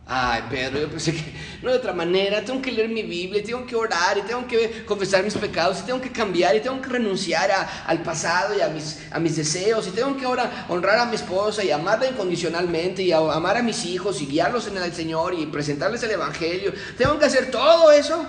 [0.06, 3.66] Ay, Pedro, yo pensé que no de otra manera, tengo que leer mi Biblia, tengo
[3.66, 6.88] que orar, y tengo que confesar mis pecados, y tengo que cambiar, y tengo que
[6.88, 7.50] renunciar
[7.84, 11.16] al pasado y a mis, a mis deseos, y tengo que ahora honrar a mi
[11.16, 15.48] esposa y amarla incondicionalmente, y amar a mis hijos y guiarlos en el Señor y
[15.48, 16.74] presentarles el Evangelio.
[16.96, 18.24] Tengo que hacer todo eso.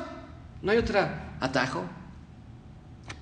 [0.62, 1.06] No hay otro
[1.38, 1.84] atajo.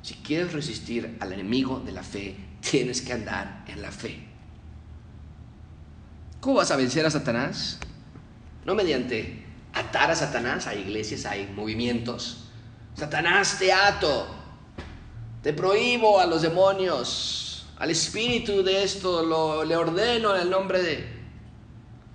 [0.02, 4.26] Si quieres resistir al enemigo de la fe, tienes que andar en la fe.
[6.40, 7.78] ¿Cómo vas a vencer a Satanás?
[8.64, 12.44] No mediante atar a Satanás, hay iglesias, hay movimientos.
[12.94, 14.26] Satanás te ato,
[15.42, 20.82] te prohíbo a los demonios, al espíritu de esto, lo, le ordeno en el nombre
[20.82, 21.21] de...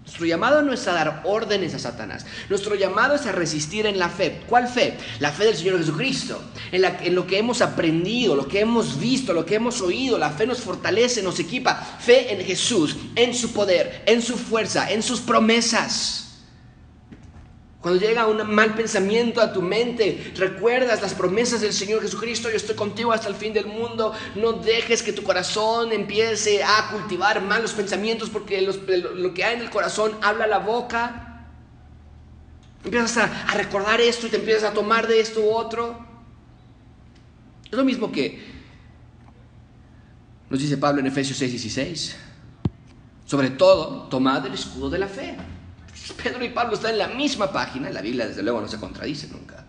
[0.07, 2.25] Nuestro llamado no es a dar órdenes a Satanás.
[2.49, 4.41] Nuestro llamado es a resistir en la fe.
[4.47, 4.97] ¿Cuál fe?
[5.19, 6.41] La fe del Señor Jesucristo.
[6.71, 10.17] En, en, lo que hemos aprendido, lo que hemos visto, lo que hemos oído.
[10.17, 11.75] La fe nos fortalece, nos equipa.
[11.99, 16.26] Fe en Jesús, en su poder, en su fuerza, en sus promesas.
[17.88, 22.58] Cuando llega un mal pensamiento a tu mente, recuerdas las promesas del Señor Jesucristo, yo
[22.58, 27.41] estoy contigo hasta el fin del mundo, no dejes que tu corazón empiece a cultivar
[27.41, 31.45] malos pensamientos porque lo que hay en el corazón habla la boca.
[32.84, 36.06] Empiezas a, recordar esto y te empiezas a tomar de esto u otro.
[37.71, 38.43] Es lo mismo que
[40.50, 42.17] nos dice Pablo en Efesios 6, 16.
[43.26, 45.38] Sobre todo, tomad el escudo de la fe
[46.13, 49.27] Pedro y Pablo están en la misma página, la Biblia desde luego no se contradice
[49.27, 49.65] nunca.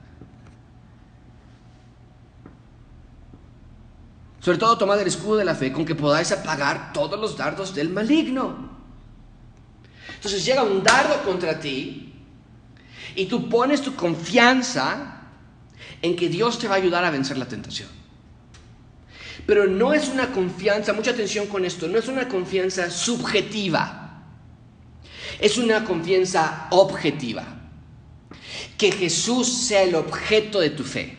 [4.40, 7.74] Sobre todo tomad el escudo de la fe con que podáis apagar todos los dardos
[7.74, 8.79] del maligno.
[10.14, 12.14] Entonces llega un dardo contra ti
[13.14, 15.22] y tú pones tu confianza
[16.01, 17.88] en que Dios te va a ayudar a vencer la tentación.
[19.46, 24.08] Pero no es una confianza, mucha atención con esto, no es una confianza subjetiva,
[25.38, 27.44] es una confianza objetiva.
[28.77, 31.16] Que Jesús sea el objeto de tu fe,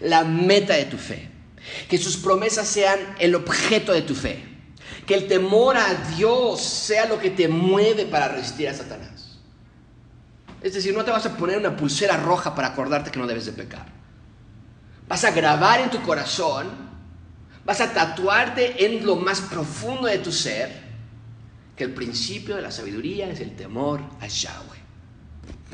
[0.00, 1.30] la meta de tu fe,
[1.88, 4.44] que sus promesas sean el objeto de tu fe,
[5.06, 9.38] que el temor a Dios sea lo que te mueve para resistir a Satanás.
[10.62, 13.46] Es decir, no te vas a poner una pulsera roja para acordarte que no debes
[13.46, 13.86] de pecar.
[15.06, 16.68] Vas a grabar en tu corazón,
[17.64, 20.83] vas a tatuarte en lo más profundo de tu ser
[21.76, 24.84] que el principio de la sabiduría es el temor a Yahweh.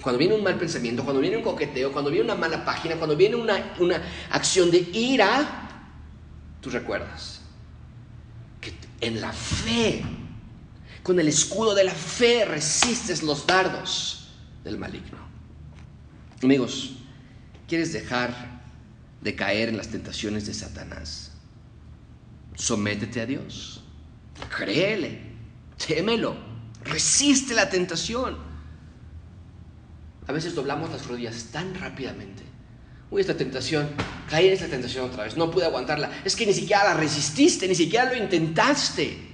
[0.00, 3.16] Cuando viene un mal pensamiento, cuando viene un coqueteo, cuando viene una mala página, cuando
[3.16, 5.68] viene una, una acción de ira,
[6.60, 7.42] tú recuerdas
[8.60, 10.02] que en la fe,
[11.02, 14.30] con el escudo de la fe, resistes los dardos
[14.64, 15.18] del maligno.
[16.42, 16.92] Amigos,
[17.68, 18.62] ¿quieres dejar
[19.20, 21.32] de caer en las tentaciones de Satanás?
[22.54, 23.82] Sométete a Dios,
[24.56, 25.29] créele,
[25.86, 26.36] témelo,
[26.84, 28.36] resiste la tentación.
[30.26, 32.42] A veces doblamos las rodillas tan rápidamente.
[33.10, 33.88] Uy, esta tentación,
[34.28, 36.10] caí en esta tentación otra vez, no pude aguantarla.
[36.24, 39.28] Es que ni siquiera la resististe, ni siquiera lo intentaste.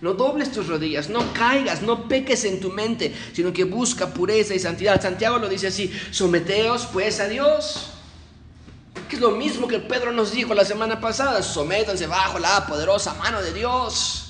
[0.00, 4.54] No dobles tus rodillas, no caigas, no peques en tu mente, sino que busca pureza
[4.54, 5.00] y santidad.
[5.00, 7.90] Santiago lo dice así, someteos pues a Dios.
[9.08, 13.14] Que es lo mismo que Pedro nos dijo la semana pasada, sométanse bajo la poderosa
[13.14, 14.23] mano de Dios.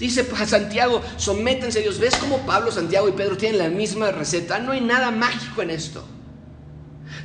[0.00, 1.98] Dice a Santiago, sométanse a Dios.
[2.00, 4.58] ¿Ves cómo Pablo, Santiago y Pedro tienen la misma receta?
[4.58, 6.02] No hay nada mágico en esto.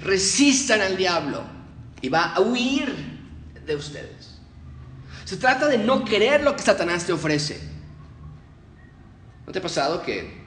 [0.03, 1.41] Resistan al diablo
[2.01, 2.93] y va a huir
[3.65, 4.39] de ustedes.
[5.23, 7.61] Se trata de no querer lo que Satanás te ofrece.
[9.47, 10.43] ¿No te ha pasado que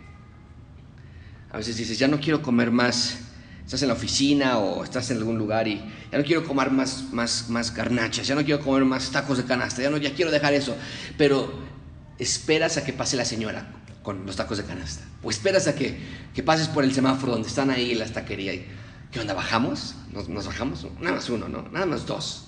[1.51, 3.21] a veces dices, ya no quiero comer más?
[3.65, 5.77] Estás en la oficina o estás en algún lugar y
[6.13, 9.45] ya no quiero comer más, más, más garnachas, ya no quiero comer más tacos de
[9.45, 10.77] canasta, ya no ya quiero dejar eso.
[11.17, 11.78] Pero
[12.19, 13.67] esperas a que pase la señora
[14.03, 15.05] con los tacos de canasta.
[15.23, 15.99] O esperas a que,
[16.35, 18.67] que pases por el semáforo donde están ahí en la taquería y,
[19.13, 19.35] ¿qué onda?
[19.35, 19.95] ¿Bajamos?
[20.13, 20.87] ¿Nos, ¿Nos, bajamos?
[21.01, 21.63] Nada más uno, ¿no?
[21.71, 22.47] Nada más dos.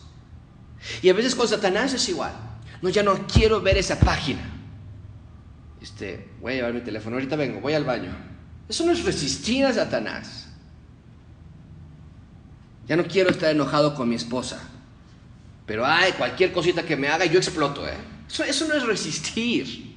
[1.02, 2.32] Y a veces con Satanás es igual.
[2.82, 4.40] No, ya no quiero ver esa página.
[5.82, 8.16] Este, voy a llevar mi teléfono, ahorita vengo, voy al baño.
[8.68, 10.48] Eso no es resistir a Satanás.
[12.86, 14.60] Ya no quiero estar enojado con mi esposa.
[15.66, 17.96] Pero, ay, cualquier cosita que me haga, yo exploto, ¿eh?
[18.30, 19.90] Eso, eso no es resistir.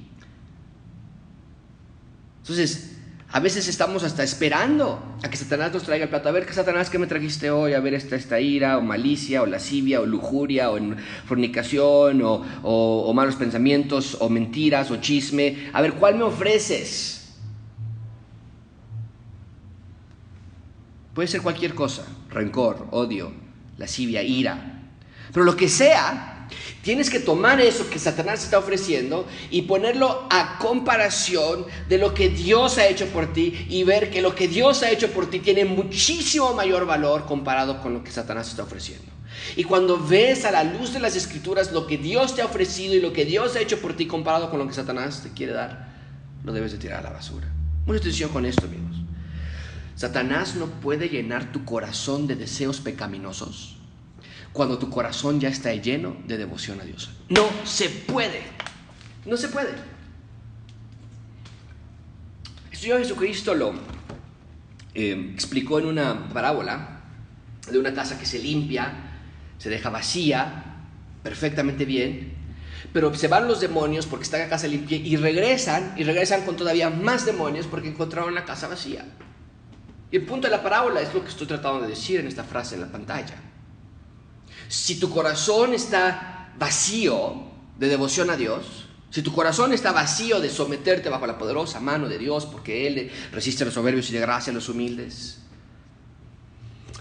[2.40, 2.90] Entonces,
[3.30, 6.28] a veces estamos hasta esperando a que Satanás nos traiga el plato.
[6.28, 7.74] A ver, ¿qué Satanás que me trajiste hoy?
[7.74, 10.78] A ver, esta, esta ira, o malicia, o lascivia, o lujuria, o
[11.26, 15.68] fornicación, o, o, o malos pensamientos, o mentiras, o chisme.
[15.72, 17.34] A ver, ¿cuál me ofreces?
[21.14, 23.32] Puede ser cualquier cosa, rencor, odio,
[23.78, 24.82] lascivia, ira.
[25.32, 26.33] Pero lo que sea,
[26.82, 32.28] tienes que tomar eso que Satanás está ofreciendo y ponerlo a comparación de lo que
[32.28, 35.40] Dios ha hecho por ti y ver que lo que Dios ha hecho por ti
[35.40, 39.12] tiene muchísimo mayor valor comparado con lo que Satanás está ofreciendo.
[39.56, 42.94] Y cuando ves a la luz de las escrituras lo que Dios te ha ofrecido
[42.94, 45.52] y lo que Dios ha hecho por ti comparado con lo que Satanás te quiere
[45.52, 45.92] dar,
[46.44, 47.48] lo debes de tirar a la basura.
[47.86, 48.96] Mucha atención con esto, amigos.
[49.96, 53.73] Satanás no puede llenar tu corazón de deseos pecaminosos
[54.54, 57.10] cuando tu corazón ya está lleno de devoción a Dios.
[57.28, 58.40] No se puede.
[59.26, 59.74] No se puede.
[62.70, 63.72] El Jesucristo lo
[64.94, 67.00] eh, explicó en una parábola
[67.68, 68.92] de una casa que se limpia,
[69.58, 70.64] se deja vacía,
[71.24, 72.34] perfectamente bien,
[72.92, 76.54] pero se van los demonios porque está la casa limpia y regresan, y regresan con
[76.54, 79.04] todavía más demonios porque encontraron la casa vacía.
[80.12, 82.44] Y el punto de la parábola es lo que estoy tratando de decir en esta
[82.44, 83.34] frase en la pantalla.
[84.74, 87.44] Si tu corazón está vacío
[87.78, 92.08] de devoción a Dios, si tu corazón está vacío de someterte bajo la poderosa mano
[92.08, 95.38] de Dios, porque Él resiste a los soberbios y de gracia a los humildes,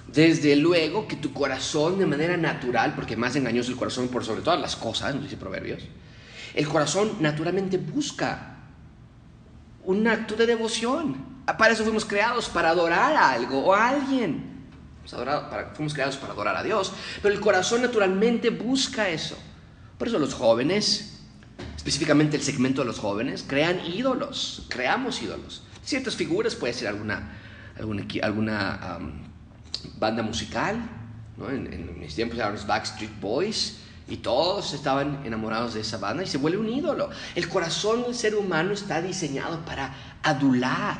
[0.07, 4.43] desde luego que tu corazón de manera natural, porque más engañoso el corazón por sobre
[4.43, 5.81] todas las cosas, nos dice Proverbios,
[6.53, 8.57] el corazón naturalmente busca
[9.83, 11.25] un acto de devoción.
[11.57, 14.52] Para eso fuimos creados, para adorar a algo o a alguien.
[15.05, 19.37] Fuimos creados para adorar a Dios, pero el corazón naturalmente busca eso.
[19.97, 21.19] Por eso los jóvenes,
[21.75, 25.63] específicamente el segmento de los jóvenes, crean ídolos, creamos ídolos.
[25.83, 27.37] Ciertas figuras, puede ser alguna,
[27.77, 29.11] alguna, alguna um,
[29.99, 30.77] banda musical,
[31.37, 31.49] ¿no?
[31.49, 36.23] en, en, mis tiempos eran los Backstreet Boys, Y todos estaban enamorados de esa banda
[36.23, 37.09] y se vuelve un ídolo.
[37.35, 40.99] El corazón del ser humano está diseñado para adular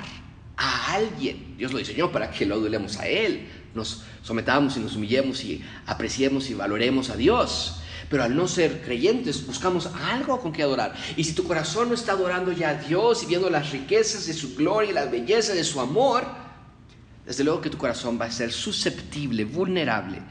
[0.56, 1.56] a alguien.
[1.58, 3.50] Dios lo diseñó para que lo adulemos a Él.
[3.74, 7.80] Nos sometamos y nos humillemos y apreciemos y valoremos a Dios.
[8.10, 10.94] Pero al no ser creyentes buscamos algo con que adorar.
[11.18, 14.34] Y si tu corazón no está adorando ya a Dios y viendo las riquezas de
[14.34, 16.26] su gloria y la belleza de su amor,
[17.26, 20.22] desde luego que tu corazón va a ser susceptible, vulnerable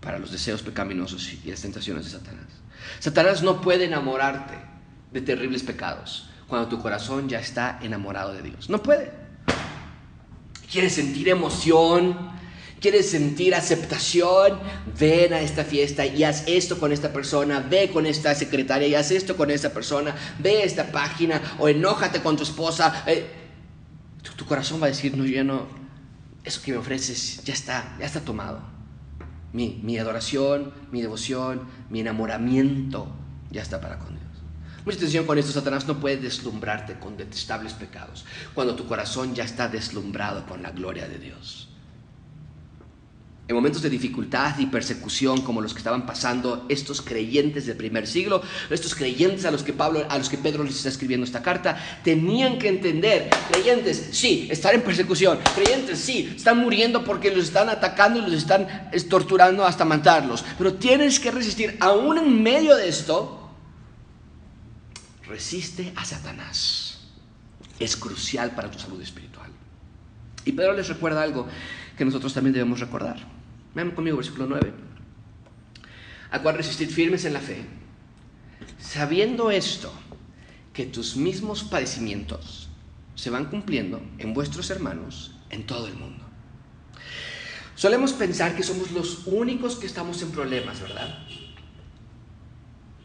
[0.00, 2.46] para los deseos pecaminosos y las tentaciones de Satanás.
[2.98, 4.54] Satanás no puede enamorarte
[5.12, 8.70] de terribles pecados cuando tu corazón ya está enamorado de Dios.
[8.70, 9.12] No puede.
[10.70, 12.16] Quieres sentir emoción,
[12.80, 14.58] quieres sentir aceptación,
[14.98, 18.94] ven a esta fiesta y haz esto con esta persona, ve con esta secretaria y
[18.94, 23.04] haz esto con esta persona, ve esta página o enójate con tu esposa.
[23.06, 23.26] Eh,
[24.22, 25.66] tu, tu, corazón va a decir, no, yo ya no,
[26.44, 28.60] eso que me ofreces ya está, ya está tomado.
[29.52, 33.08] Mi, mi adoración, mi devoción, mi enamoramiento
[33.50, 34.24] ya está para con Dios.
[34.84, 39.44] Mucha atención con esto, Satanás no puede deslumbrarte con detestables pecados cuando tu corazón ya
[39.44, 41.67] está deslumbrado con la gloria de Dios
[43.48, 48.06] en momentos de dificultad y persecución como los que estaban pasando estos creyentes del primer
[48.06, 51.42] siglo, estos creyentes a los que Pablo, a los que Pedro les está escribiendo esta
[51.42, 57.44] carta, tenían que entender, creyentes, sí, están en persecución, creyentes, sí, están muriendo porque los
[57.46, 62.76] están atacando y los están torturando hasta matarlos, pero tienes que resistir, aún en medio
[62.76, 63.50] de esto,
[65.26, 66.98] resiste a Satanás.
[67.80, 69.50] Es crucial para tu salud espiritual.
[70.44, 71.46] Y Pedro les recuerda algo
[71.96, 73.37] que nosotros también debemos recordar.
[73.74, 74.72] Vean conmigo versículo 9.
[76.30, 77.64] A cual resistir firmes en la fe,
[78.78, 79.92] sabiendo esto,
[80.72, 82.68] que tus mismos padecimientos
[83.14, 86.24] se van cumpliendo en vuestros hermanos en todo el mundo.
[87.74, 91.18] Solemos pensar que somos los únicos que estamos en problemas, ¿verdad?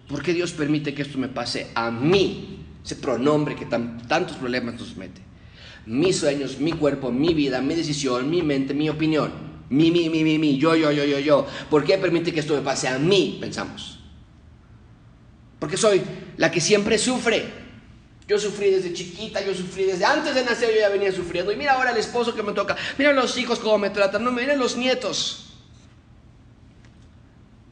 [0.07, 2.59] ¿Por qué Dios permite que esto me pase a mí?
[2.83, 5.21] Ese pronombre que tantos problemas nos mete.
[5.85, 9.52] Mis sueños, mi cuerpo, mi vida, mi decisión, mi mente, mi opinión.
[9.73, 11.47] Mi, mi, mi, mi, mi, yo, yo, yo, yo, yo.
[11.67, 13.39] ¿Por qué permite que esto me pase a mí?
[13.41, 13.97] Pensamos.
[15.57, 16.03] Porque soy
[16.37, 17.43] la que siempre sufre.
[18.27, 21.51] Yo sufrí desde chiquita, yo sufrí desde antes de nacer, yo ya venía sufriendo.
[21.51, 24.31] Y mira ahora el esposo que me toca, mira los hijos cómo me tratan, no,
[24.31, 25.42] miren los nietos.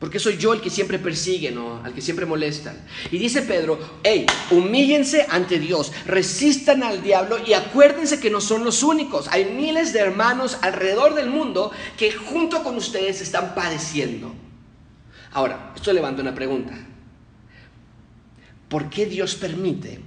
[0.01, 1.79] Porque soy yo el que siempre persigue, ¿no?
[1.83, 2.75] Al que siempre molestan.
[3.11, 8.65] Y dice Pedro, hey, humíllense ante Dios, resistan al diablo y acuérdense que no son
[8.65, 9.27] los únicos.
[9.27, 14.33] Hay miles de hermanos alrededor del mundo que junto con ustedes están padeciendo.
[15.33, 16.73] Ahora, esto levanta una pregunta.
[18.69, 19.99] ¿Por qué Dios permite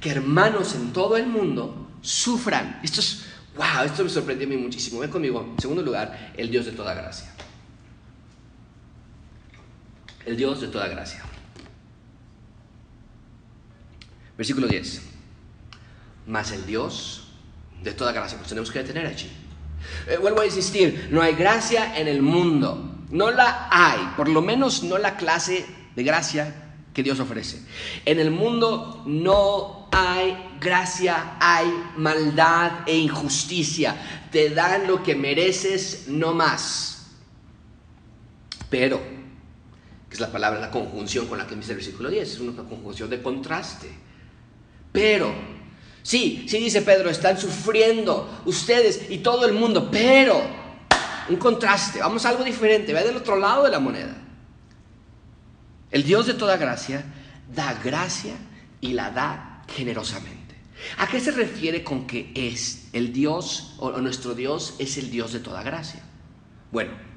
[0.00, 2.80] que hermanos en todo el mundo sufran?
[2.82, 3.26] Esto es,
[3.58, 5.00] wow, esto me sorprendió a mí muchísimo.
[5.00, 7.32] Ven conmigo, en segundo lugar, el Dios de toda gracia
[10.26, 11.22] el Dios de toda gracia.
[14.36, 15.02] Versículo 10.
[16.26, 17.28] Más el Dios
[17.82, 19.30] de toda gracia, pues tenemos que detener allí.
[20.06, 22.88] Eh, vuelvo a insistir, no hay gracia en el mundo.
[23.10, 26.54] No la hay, por lo menos no la clase de gracia
[26.94, 27.62] que Dios ofrece.
[28.04, 33.96] En el mundo no hay gracia, hay maldad e injusticia.
[34.30, 37.10] Te dan lo que mereces, no más.
[38.70, 39.11] Pero
[40.12, 42.52] que es la palabra, la conjunción con la que empieza el versículo 10, es una
[42.54, 43.88] conjunción de contraste.
[44.92, 45.32] Pero,
[46.02, 50.38] sí, sí dice Pedro, están sufriendo ustedes y todo el mundo, pero,
[51.30, 54.14] un contraste, vamos a algo diferente, ve del otro lado de la moneda.
[55.90, 57.02] El Dios de toda gracia
[57.54, 58.34] da gracia
[58.82, 60.56] y la da generosamente.
[60.98, 65.32] ¿A qué se refiere con que es el Dios o nuestro Dios es el Dios
[65.32, 66.02] de toda gracia?
[66.70, 67.11] Bueno,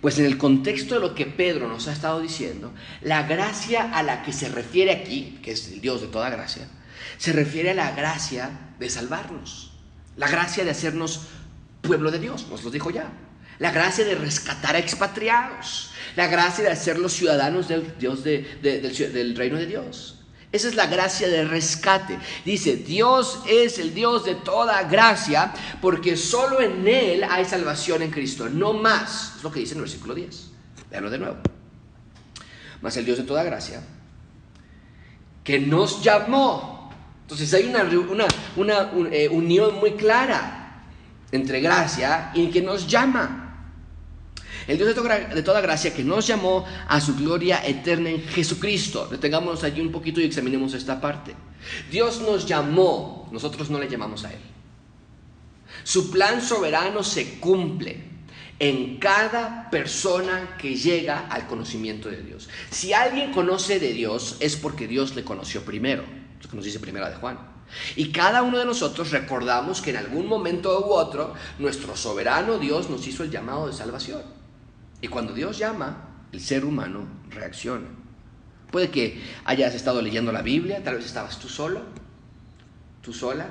[0.00, 4.02] pues en el contexto de lo que Pedro nos ha estado diciendo, la gracia a
[4.02, 6.68] la que se refiere aquí, que es el Dios de toda gracia,
[7.16, 9.72] se refiere a la gracia de salvarnos,
[10.16, 11.22] la gracia de hacernos
[11.82, 13.10] pueblo de Dios, nos lo dijo ya,
[13.58, 19.56] la gracia de rescatar a expatriados, la gracia de hacerlos ciudadanos del, Dios del reino
[19.56, 20.17] de Dios.
[20.50, 22.18] Esa es la gracia de rescate.
[22.44, 28.10] Dice, Dios es el Dios de toda gracia, porque solo en Él hay salvación en
[28.10, 29.34] Cristo, no más.
[29.36, 30.50] Es lo que dice en el versículo 10.
[30.90, 31.36] Veanlo de nuevo.
[32.80, 33.82] Más el Dios de toda gracia,
[35.44, 36.92] que nos llamó.
[37.22, 37.84] Entonces hay una,
[38.56, 40.82] una, eh, unión muy clara
[41.30, 43.47] entre gracia y que nos llama.
[44.68, 49.08] El Dios de toda gracia que nos llamó a su gloria eterna en Jesucristo.
[49.10, 51.34] Detengámonos allí un poquito y examinemos esta parte.
[51.90, 54.40] Dios nos llamó, nosotros no le llamamos a Él.
[55.84, 58.04] Su plan soberano se cumple.
[58.60, 62.48] en cada persona que llega al conocimiento de Dios.
[62.70, 66.02] Si alguien conoce de Dios es porque Dios le conoció primero,
[66.42, 67.38] lo que nos dice primera de Juan.
[67.94, 72.90] Y cada uno de nosotros recordamos que en algún momento u otro nuestro soberano Dios
[72.90, 74.37] nos hizo el llamado de salvación.
[75.00, 77.88] Y cuando Dios llama, el ser humano reacciona.
[78.70, 81.82] Puede que hayas estado leyendo la Biblia, tal vez estabas tú solo,
[83.00, 83.48] tú sola,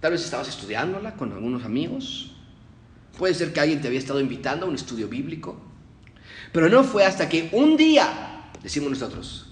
[0.00, 2.32] tal vez estabas estudiándola con algunos amigos,
[3.16, 5.60] puede ser que alguien te había estado invitando a un estudio bíblico,
[6.52, 9.46] pero no fue hasta que un día, decimos nosotros,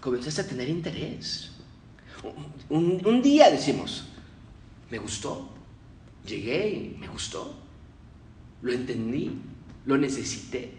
[0.00, 1.50] comenzaste a tener interés.
[2.70, 4.04] Un, un día decimos,
[4.90, 5.50] me gustó,
[6.26, 7.54] llegué me gustó,
[8.62, 9.32] lo entendí,
[9.90, 10.70] lo necesité.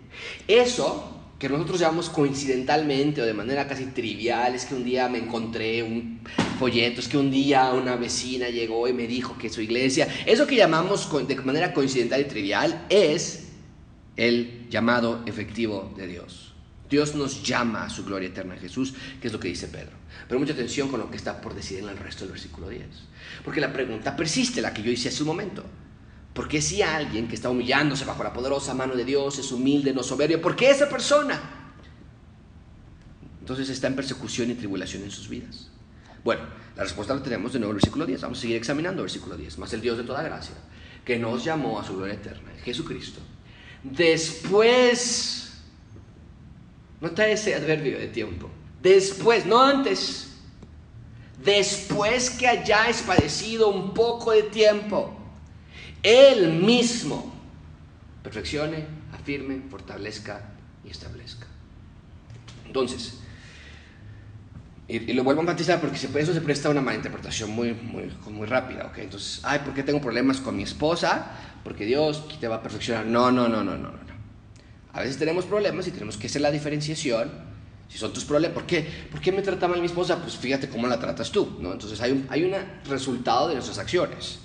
[0.48, 5.18] Eso que nosotros llamamos coincidentalmente o de manera casi trivial, es que un día me
[5.18, 6.20] encontré un
[6.60, 10.46] folleto, es que un día una vecina llegó y me dijo que su iglesia, eso
[10.46, 13.48] que llamamos de manera coincidental y trivial es
[14.18, 16.54] el llamado efectivo de Dios.
[16.92, 19.94] Dios nos llama a su gloria eterna en Jesús, que es lo que dice Pedro.
[20.28, 22.84] Pero mucha atención con lo que está por decir en el resto del versículo 10.
[23.44, 25.64] Porque la pregunta persiste, la que yo hice hace un momento.
[26.34, 30.02] Porque si alguien que está humillándose bajo la poderosa mano de Dios es humilde, no
[30.02, 31.40] soberbio, ¿por qué esa persona?
[33.42, 35.70] Entonces está en persecución y tribulación en sus vidas.
[36.24, 36.44] Bueno,
[36.76, 38.22] la respuesta la tenemos de nuevo en el versículo 10.
[38.22, 39.58] Vamos a seguir examinando el versículo 10.
[39.58, 40.56] Más el Dios de toda gracia,
[41.04, 43.20] que nos llamó a su gloria eterna, Jesucristo.
[43.84, 45.52] Después,
[47.02, 48.50] nota ese adverbio de tiempo.
[48.82, 50.38] Después, no antes.
[51.44, 55.21] Después que hayáis padecido un poco de tiempo
[56.04, 57.34] él mismo
[58.24, 60.42] perfeccione, afirme, fortalezca
[60.86, 61.48] y establezca.
[62.66, 63.20] Entonces,
[64.88, 68.48] y, lo vuelvo a enfatizar porque eso se presta a una malinterpretación muy, muy, muy
[68.48, 69.00] rápida, ¿ok?
[69.00, 71.32] Entonces, ay, ¿por qué tengo problemas con mi esposa?
[71.64, 73.06] Porque Dios te va a perfeccionar.
[73.06, 74.12] No, no, no, no, no, no.
[74.94, 77.32] A veces tenemos problemas y tenemos que hacer la diferenciación.
[77.88, 78.88] Si son tus problemas, ¿por qué?
[79.12, 80.18] ¿Por qué me trata mal mi esposa?
[80.22, 81.74] Pues fíjate cómo la tratas tú, ¿no?
[81.74, 82.54] Entonces hay un, hay un
[82.90, 84.40] resultado de nuestras acciones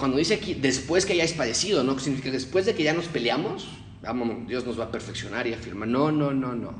[0.00, 1.96] cuando dice aquí, después que hayáis padecido, ¿no?
[1.98, 3.68] Significa después de que ya nos peleamos,
[4.02, 5.86] vamos, Dios nos va a perfeccionar y afirma.
[5.86, 6.74] No, no, no, no.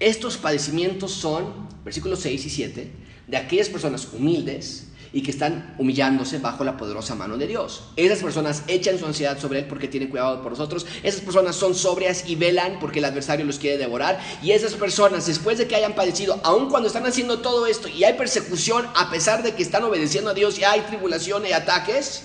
[0.00, 2.90] Estos padecimientos son, versículos 6 y 7,
[3.28, 7.84] de aquellas personas humildes y que están humillándose bajo la poderosa mano de Dios.
[7.96, 10.86] Esas personas echan su ansiedad sobre Él porque tienen cuidado por nosotros.
[11.02, 14.20] Esas personas son sobrias y velan porque el adversario los quiere devorar.
[14.42, 18.04] Y esas personas, después de que hayan padecido, aun cuando están haciendo todo esto y
[18.04, 22.24] hay persecución, a pesar de que están obedeciendo a Dios y hay tribulación y ataques,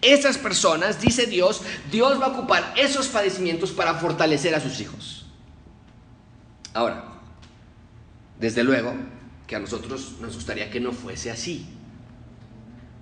[0.00, 5.26] esas personas, dice Dios, Dios va a ocupar esos padecimientos para fortalecer a sus hijos.
[6.72, 7.04] Ahora,
[8.38, 8.94] desde luego,
[9.48, 11.66] que a nosotros nos gustaría que no fuese así.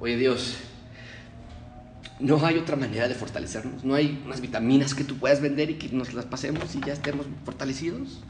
[0.00, 0.56] Oye Dios,
[2.20, 5.74] no hay otra manera de fortalecernos, no hay unas vitaminas que tú puedas vender y
[5.74, 8.22] que nos las pasemos y ya estemos fortalecidos.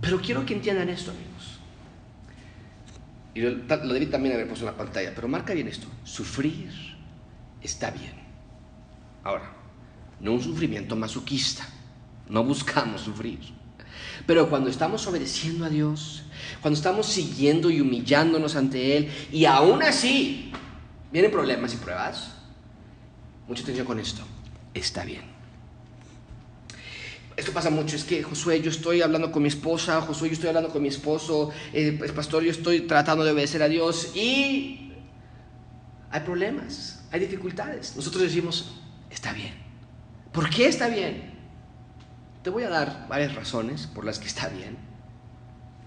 [0.00, 1.60] Pero quiero que entiendan esto, amigos.
[3.34, 5.86] Y lo, debí también haber puesto en la pantalla, pero marca bien esto.
[6.04, 6.68] Sufrir
[7.62, 8.14] está bien.
[9.22, 9.52] Ahora,
[10.20, 11.66] no un sufrimiento masoquista.
[12.28, 13.55] No buscamos sufrir.
[14.26, 16.22] Pero cuando estamos obedeciendo a Dios,
[16.62, 20.52] cuando estamos siguiendo y humillándonos ante Él, y aún así
[21.12, 22.34] vienen problemas y pruebas,
[23.48, 24.22] mucha atención con esto,
[24.74, 25.36] está bien.
[27.36, 30.48] Esto pasa mucho, es que Josué, yo estoy hablando con mi esposa, Josué, yo estoy
[30.48, 34.92] hablando con mi esposo, eh, pues, pastor, yo estoy tratando de obedecer a Dios y
[36.10, 37.94] hay problemas, hay dificultades.
[37.94, 38.72] Nosotros decimos,
[39.10, 39.52] está bien.
[40.32, 41.35] ¿Por qué está bien?
[42.46, 44.76] Te voy a dar varias razones por las que está bien.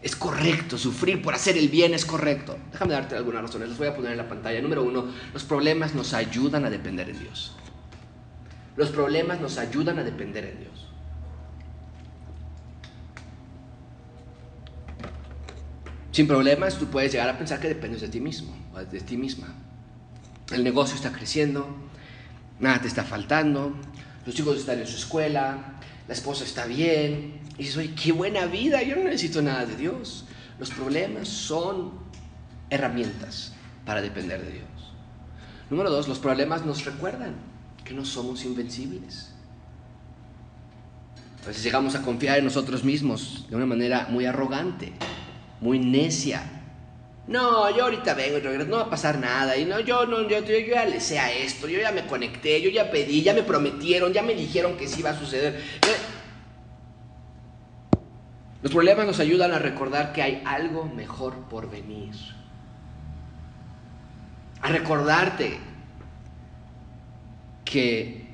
[0.02, 2.58] Es correcto, sufrir por hacer el bien es correcto.
[2.74, 4.62] Déjame darte algunas razones, las voy a poner en la pantalla.
[4.62, 7.56] Número uno, los problemas nos ayudan a depender en Dios.
[8.76, 10.90] Los problemas nos ayudan a depender en Dios.
[16.12, 19.16] Sin problemas, tú puedes llegar a pensar que dependes de ti mismo o de ti
[19.16, 19.48] misma.
[20.52, 21.74] El negocio está creciendo,
[22.60, 23.78] nada te está faltando,
[24.26, 25.79] los chicos están en su escuela,
[26.10, 29.76] la esposa está bien, y dices, oye, qué buena vida, yo no necesito nada de
[29.76, 30.26] Dios.
[30.58, 31.92] Los problemas son
[32.72, 33.54] herramientas
[33.86, 34.66] para depender de Dios.
[35.70, 37.36] Número dos, los problemas nos recuerdan
[37.86, 39.36] que no somos invencibles.
[41.44, 44.94] A veces llegamos a confiar en nosotros mismos de una manera muy arrogante,
[45.62, 46.59] muy necia,
[47.30, 49.56] no, yo ahorita vengo y no va a pasar nada.
[49.56, 52.60] Y no, yo, no, yo, yo, ya le sé a esto, yo ya me conecté,
[52.60, 55.62] yo ya pedí, ya me prometieron, ya me dijeron que sí iba a suceder.
[58.64, 62.16] Los problemas nos ayudan a recordar que hay algo mejor por venir.
[64.62, 65.58] a recordarte
[67.64, 68.28] que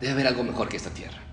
[0.00, 1.27] debe haber algo mejor que esta tierra.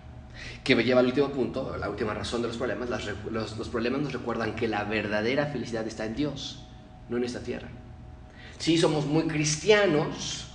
[0.66, 2.89] Que me lleva al último punto, la última razón de los problemas.
[2.89, 6.66] los, los problemas nos recuerdan que la verdadera felicidad está en Dios,
[7.07, 7.70] no en esta tierra.
[8.57, 10.47] Sí, somos muy cristianos,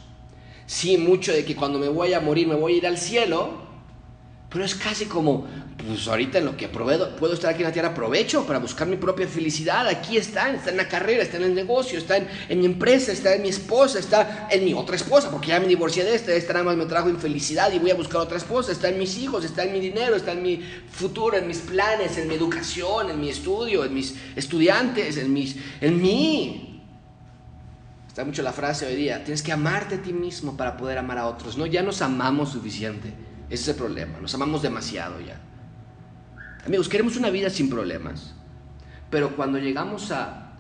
[0.67, 3.70] sí, mucho de que cuando me voy a morir me voy a ir al cielo,
[4.51, 5.47] pero es casi como,
[5.87, 8.89] pues ahorita en lo que puedo, puedo estar aquí en la tierra, aprovecho para buscar
[8.89, 9.87] mi propia felicidad.
[9.87, 13.33] Aquí está, está en la carrera, está en el negocio, está en, mi empresa, está
[13.33, 16.53] en mi esposa, está en mi otra esposa, porque ya me divorcié de esta, esta
[16.53, 18.73] nada más me trajo infelicidad y voy a buscar otra esposa.
[18.73, 22.19] Está en mis hijos, está en mi dinero, está en mi futuro, en mis planes,
[22.19, 26.83] en mi educación, en mi estudio, en mis estudiantes, en, mis, en mí.
[28.09, 31.19] Está mucho la frase hoy día, tienes que amarte a ti mismo para poder amar
[31.19, 31.57] a otros.
[31.57, 33.30] No, ya nos amamos suficiente.
[33.51, 35.41] Ese es el problema, nos amamos demasiado ya.
[36.65, 38.35] Amigos, queremos una vida sin problemas,
[39.11, 40.53] pero cuando llegamos a,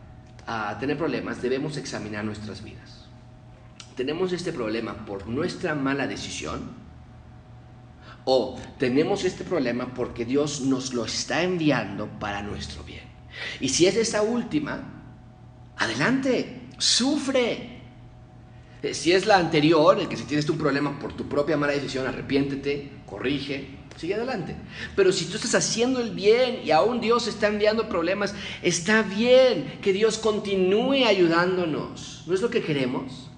[0.46, 3.06] a tener problemas debemos examinar nuestras vidas.
[3.96, 6.72] ¿Tenemos este problema por nuestra mala decisión?
[8.24, 13.04] ¿O tenemos este problema porque Dios nos lo está enviando para nuestro bien?
[13.60, 14.82] Y si es esa última,
[15.76, 17.79] adelante, sufre,
[18.92, 22.06] si es la anterior, el que si tienes un problema por tu propia mala decisión,
[22.06, 24.56] arrepiéntete, corrige, sigue adelante.
[24.96, 29.78] Pero si tú estás haciendo el bien y aún Dios está enviando problemas, está bien
[29.82, 32.24] que Dios continúe ayudándonos.
[32.26, 33.30] ¿No es lo que queremos?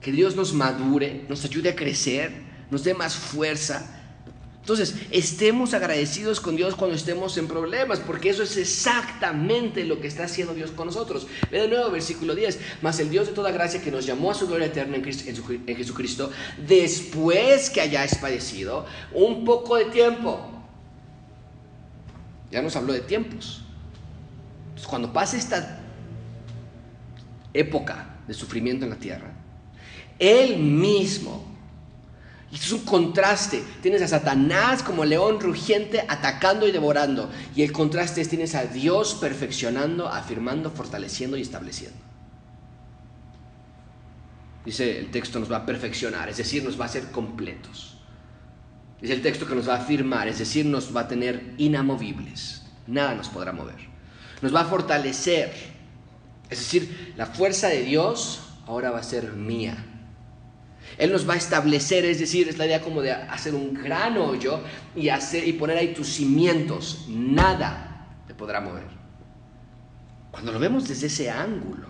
[0.00, 2.32] Que Dios nos madure, nos ayude a crecer,
[2.70, 3.97] nos dé más fuerza
[4.68, 10.08] entonces, estemos agradecidos con Dios cuando estemos en problemas, porque eso es exactamente lo que
[10.08, 11.26] está haciendo Dios con nosotros.
[11.50, 14.34] Ve de nuevo versículo 10, mas el Dios de toda gracia que nos llamó a
[14.34, 16.30] su gloria eterna en, en Jesucristo,
[16.66, 20.38] después que hayáis padecido un poco de tiempo,
[22.50, 23.62] ya nos habló de tiempos.
[24.66, 25.80] Entonces, cuando pase esta
[27.54, 29.32] época de sufrimiento en la tierra,
[30.18, 31.47] Él mismo
[32.52, 33.62] es un contraste.
[33.82, 37.30] Tienes a Satanás como león rugiente atacando y devorando.
[37.54, 41.98] Y el contraste es tienes a Dios perfeccionando, afirmando, fortaleciendo y estableciendo.
[44.64, 47.96] Dice el texto nos va a perfeccionar, es decir, nos va a hacer completos.
[49.00, 52.62] Dice el texto que nos va a afirmar, es decir, nos va a tener inamovibles.
[52.86, 53.76] Nada nos podrá mover.
[54.42, 55.52] Nos va a fortalecer.
[56.50, 59.87] Es decir, la fuerza de Dios ahora va a ser mía
[60.96, 64.16] él nos va a establecer, es decir, es la idea como de hacer un gran
[64.16, 64.60] hoyo
[64.96, 67.06] y, hacer, y poner ahí tus cimientos.
[67.08, 68.86] Nada te podrá mover.
[70.30, 71.88] Cuando lo vemos desde ese ángulo,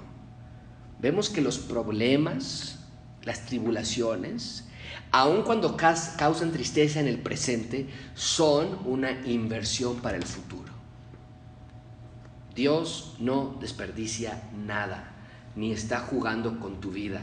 [1.01, 2.78] vemos que los problemas,
[3.22, 4.66] las tribulaciones,
[5.11, 10.72] aun cuando causan tristeza en el presente, son una inversión para el futuro.
[12.55, 15.14] Dios no desperdicia nada,
[15.55, 17.22] ni está jugando con tu vida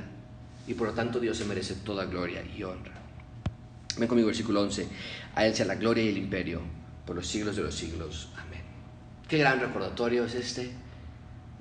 [0.67, 2.93] y por lo tanto Dios se merece toda gloria y honra.
[3.97, 4.87] Ven conmigo versículo 11.
[5.35, 6.61] A Él sea la gloria y el imperio
[7.05, 8.29] por los siglos de los siglos.
[8.35, 8.61] Amén.
[9.27, 10.71] Qué gran recordatorio es este.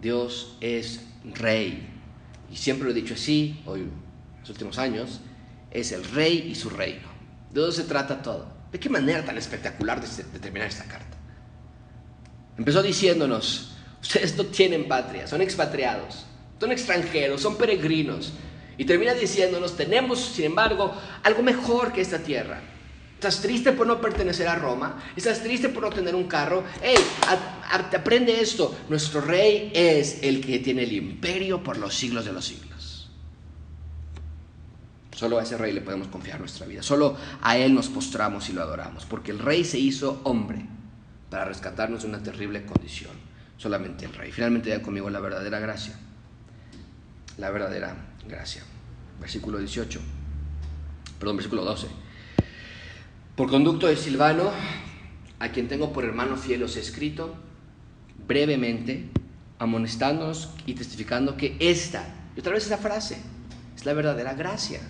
[0.01, 1.01] Dios es
[1.35, 1.89] rey.
[2.51, 3.91] Y siempre lo he dicho así, hoy, en
[4.41, 5.21] los últimos años,
[5.71, 7.09] es el rey y su reino.
[7.53, 8.53] De eso se trata todo.
[8.73, 11.17] ¿De qué manera tan espectacular de terminar esta carta?
[12.59, 16.25] Empezó diciéndonos, ustedes no tienen patria, son expatriados,
[16.61, 18.33] son extranjeros, son peregrinos,
[18.77, 22.61] y termina diciéndonos, tenemos, sin embargo, algo mejor que esta tierra.
[23.15, 26.63] Estás triste por no pertenecer a Roma, estás triste por no tener un carro.
[26.83, 26.97] Hey,
[27.93, 28.77] aprende esto.
[28.89, 33.11] Nuestro rey es el que tiene el imperio por los siglos de los siglos.
[35.15, 36.83] Solo a ese rey le podemos confiar nuestra vida.
[36.83, 39.07] Solo a él nos postramos y lo adoramos.
[39.07, 40.67] Porque el rey se hizo hombre
[41.31, 43.13] para rescatarnos de una terrible condición.
[43.57, 44.33] Solamente el rey.
[44.33, 45.99] Finalmente ya conmigo la verdadera gracia.
[47.39, 47.97] La verdadera
[48.29, 48.63] gracia.
[49.21, 50.01] Versículo 18,
[51.19, 51.87] perdón, versículo 12.
[53.37, 54.51] Por conducto de Silvano,
[55.39, 57.35] a quien tengo por hermano fiel, os he escrito
[58.27, 59.09] brevemente,
[59.59, 62.07] amonestándonos y testificando que esta,
[62.37, 63.19] y otra vez esa frase,
[63.77, 64.81] es la verdadera gracia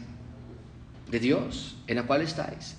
[1.11, 2.77] de Dios en la cual estáis.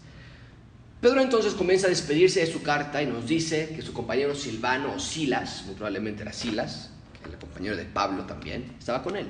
[1.02, 4.94] Pedro entonces comienza a despedirse de su carta y nos dice que su compañero Silvano
[4.94, 6.92] o Silas, muy probablemente era Silas,
[7.26, 9.28] el compañero de Pablo también, estaba con él.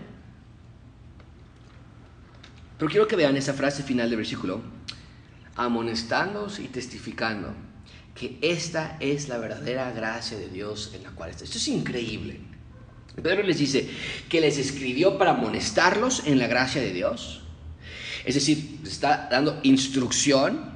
[2.78, 4.62] Pero quiero que vean esa frase final del versículo,
[5.56, 7.54] amonestándoos y testificando
[8.14, 11.44] que esta es la verdadera gracia de Dios en la cual está.
[11.44, 12.40] Esto es increíble.
[13.22, 13.90] Pedro les dice
[14.30, 17.44] que les escribió para amonestarlos en la gracia de Dios.
[18.26, 20.74] Es decir, está dando instrucción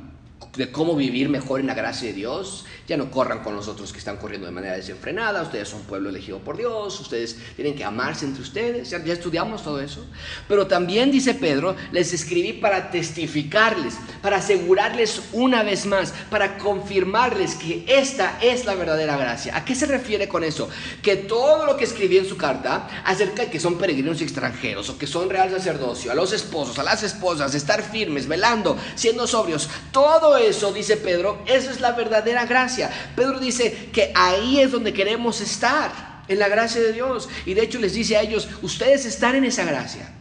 [0.55, 2.65] de cómo vivir mejor en la gracia de Dios.
[2.89, 5.43] Ya no corran con los otros que están corriendo de manera desenfrenada.
[5.43, 6.99] Ustedes son pueblo elegido por Dios.
[6.99, 8.89] Ustedes tienen que amarse entre ustedes.
[8.89, 10.03] Ya, estudiamos todo eso.
[10.47, 17.53] Pero también dice Pedro, les escribí para testificarles, para asegurarles una vez más, para confirmarles
[17.53, 19.55] que esta es la verdadera gracia.
[19.55, 20.67] ¿A qué se refiere con eso?
[21.03, 24.97] Que todo lo que escribí en su carta acerca de que son peregrinos extranjeros o
[24.97, 29.69] que son real sacerdocio, a los esposos, a las esposas, estar firmes, velando, siendo sobrios,
[29.91, 32.78] todo eso, dice Pedro, eso es la verdadera gracia.
[33.15, 37.27] Pedro dice que ahí es donde queremos estar, en la gracia de Dios.
[37.45, 40.13] Y de hecho les dice a ellos, ustedes están en esa gracia.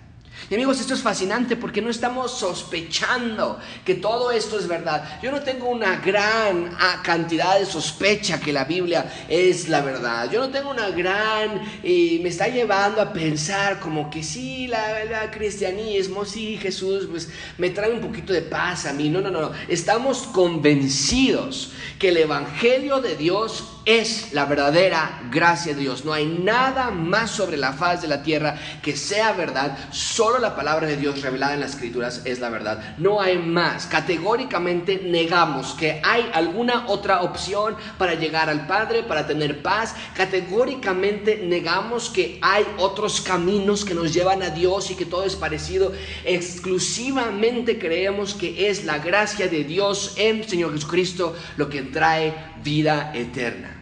[0.50, 5.20] Y amigos, esto es fascinante porque no estamos sospechando que todo esto es verdad.
[5.22, 10.30] Yo no tengo una gran ah, cantidad de sospecha que la Biblia es la verdad.
[10.30, 11.60] Yo no tengo una gran...
[11.82, 17.28] me está llevando a pensar como que sí, la, la cristianismo, sí, Jesús, pues
[17.58, 19.10] me trae un poquito de paz a mí.
[19.10, 19.52] No, no, no.
[19.68, 26.04] Estamos convencidos que el Evangelio de Dios es la verdadera gracia de Dios.
[26.04, 29.78] No hay nada más sobre la faz de la tierra que sea verdad.
[29.90, 32.96] Solo la palabra de Dios revelada en las escrituras es la verdad.
[32.98, 33.86] No hay más.
[33.86, 39.94] Categóricamente negamos que hay alguna otra opción para llegar al Padre, para tener paz.
[40.14, 45.34] Categóricamente negamos que hay otros caminos que nos llevan a Dios y que todo es
[45.34, 45.92] parecido.
[46.26, 53.12] Exclusivamente creemos que es la gracia de Dios en Señor Jesucristo lo que trae vida
[53.14, 53.77] eterna.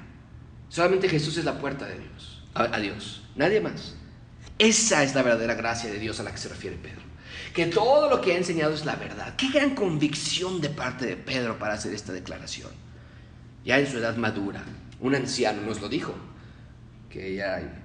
[0.69, 3.95] Solamente Jesús es la puerta de Dios, a, Dios, nadie más.
[4.59, 7.03] Esa es la verdadera gracia de Dios a la que se refiere Pedro.
[7.55, 9.35] Que todo lo que ha enseñado es la verdad.
[9.37, 12.71] Qué gran convicción de parte de Pedro para hacer esta declaración.
[13.65, 14.65] Ya en su edad madura,
[15.01, 16.15] un anciano nos lo dijo,
[17.11, 17.83] que ya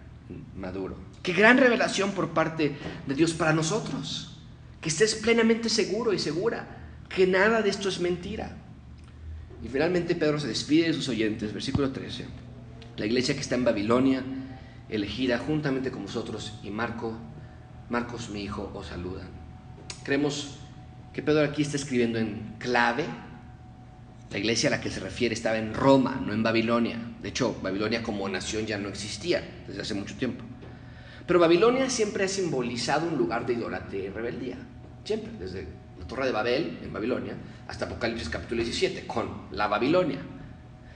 [0.55, 0.97] maduro.
[1.23, 2.75] Qué gran revelación por parte
[3.05, 4.39] de Dios para nosotros.
[4.79, 6.67] Que estés plenamente seguro y segura
[7.07, 8.57] que nada de esto es mentira.
[9.63, 12.40] Y finalmente Pedro se despide de sus oyentes, versículo 13
[13.01, 14.21] la iglesia que está en Babilonia,
[14.87, 17.17] elegida juntamente con vosotros, y Marco,
[17.89, 19.27] Marcos mi hijo, os saludan.
[20.03, 20.59] Creemos
[21.11, 23.05] que Pedro aquí está escribiendo en clave.
[24.29, 26.99] La iglesia a la que se refiere estaba en Roma, no en Babilonia.
[27.23, 30.43] De hecho, Babilonia como nación ya no existía desde hace mucho tiempo.
[31.25, 34.57] Pero Babilonia siempre ha simbolizado un lugar de idolatría y rebeldía.
[35.03, 35.67] Siempre, desde
[35.99, 37.33] la Torre de Babel, en Babilonia,
[37.67, 40.19] hasta Apocalipsis capítulo 17, con la Babilonia.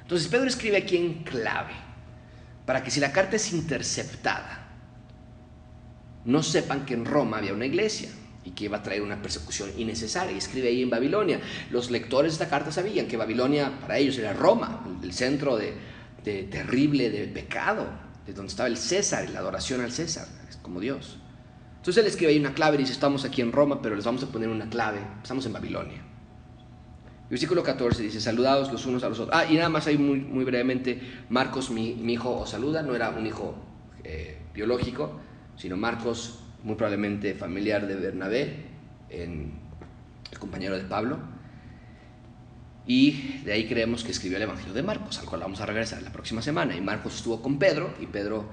[0.04, 1.85] Entonces Pedro escribe aquí en clave
[2.66, 4.66] para que si la carta es interceptada,
[6.26, 8.10] no sepan que en Roma había una iglesia
[8.44, 10.34] y que iba a traer una persecución innecesaria.
[10.34, 11.40] Y escribe ahí en Babilonia.
[11.72, 15.74] Los lectores de esta carta sabían que Babilonia para ellos era Roma, el centro de,
[16.24, 17.88] terrible de pecado,
[18.26, 20.28] de donde estaba el César y la adoración al César,
[20.62, 21.20] como Dios.
[21.78, 24.24] Entonces él escribe ahí una clave y dice, estamos aquí en Roma, pero les vamos
[24.24, 26.02] a poner una clave, estamos en Babilonia.
[27.30, 29.36] Versículo 14 dice, saludados los unos a los otros.
[29.36, 31.00] Ah, y nada más ahí muy, muy brevemente,
[31.30, 32.84] Marcos, mi, hijo, os saluda.
[32.84, 33.56] No era un hijo
[34.04, 35.20] eh, biológico,
[35.58, 38.56] sino Marcos, muy probablemente familiar de Bernabé,
[39.10, 39.52] el
[40.40, 41.18] compañero de Pablo.
[42.88, 46.04] Y de ahí creemos que escribió el Evangelio de Marcos, al cual vamos a regresar
[46.04, 46.76] la próxima semana.
[46.76, 48.46] Y Marcos estuvo con Pedro, y Pedro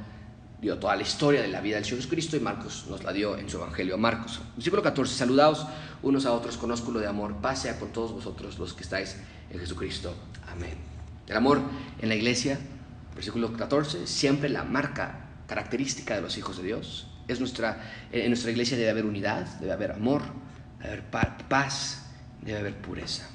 [0.62, 3.36] dio toda la historia de la vida del Señor Jesucristo y Marcos nos la dio
[3.36, 4.40] en su Evangelio a Marcos.
[4.54, 5.66] Versículo 14, saludaos
[6.04, 9.16] unos a otros con ósculo de amor, pase con todos vosotros los que estáis
[9.50, 10.14] en Jesucristo.
[10.46, 10.74] Amén.
[11.26, 11.60] El amor
[12.00, 12.60] en la iglesia,
[13.12, 17.08] versículo 14, siempre la marca característica de los hijos de Dios.
[17.26, 20.22] Es nuestra, en nuestra iglesia debe haber unidad, debe haber amor,
[20.78, 21.08] debe haber
[21.48, 22.06] paz,
[22.40, 23.28] debe haber pureza.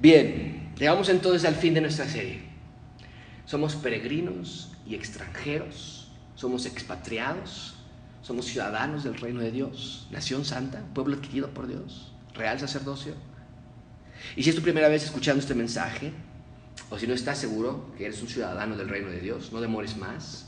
[0.00, 2.50] Bien, llegamos entonces al fin de nuestra serie.
[3.46, 7.74] Somos peregrinos y extranjeros, somos expatriados,
[8.22, 13.14] somos ciudadanos del reino de Dios, nación santa, pueblo adquirido por Dios, real sacerdocio.
[14.36, 16.12] Y si es tu primera vez escuchando este mensaje,
[16.90, 19.96] o si no estás seguro que eres un ciudadano del reino de Dios, no demores
[19.96, 20.46] más,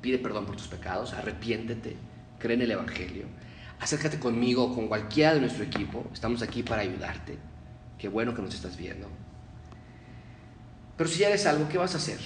[0.00, 1.96] pide perdón por tus pecados, arrepiéntete,
[2.38, 3.26] cree en el Evangelio,
[3.80, 7.38] acércate conmigo o con cualquiera de nuestro equipo, estamos aquí para ayudarte.
[7.98, 9.08] Qué bueno que nos estás viendo.
[10.96, 12.18] Pero si ya eres algo, ¿qué vas a hacer?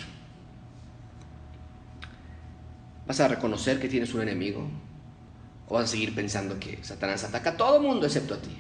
[3.09, 4.69] ¿Vas a reconocer que tienes un enemigo?
[5.67, 8.55] ¿O vas a seguir pensando que Satanás ataca a todo mundo excepto a ti?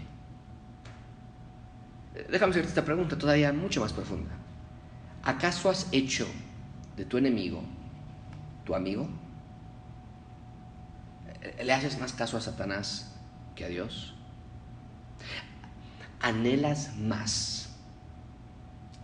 [2.31, 4.31] Déjame hacerte esta pregunta todavía mucho más profunda.
[5.23, 6.27] ¿Acaso has hecho
[6.97, 7.63] de tu enemigo
[8.65, 9.07] tu amigo?
[11.63, 13.15] ¿Le haces más caso a Satanás
[13.55, 14.15] que a Dios?
[16.21, 17.69] ¿Anhelas más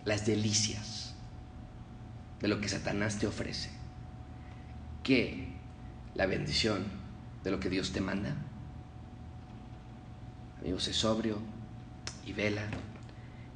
[0.06, 1.14] las delicias
[2.40, 3.73] de lo que Satanás te ofrece
[5.04, 5.46] que
[6.14, 6.84] la bendición
[7.44, 8.34] de lo que Dios te manda.
[10.60, 11.38] Amigos, sé sobrio
[12.26, 12.62] y vela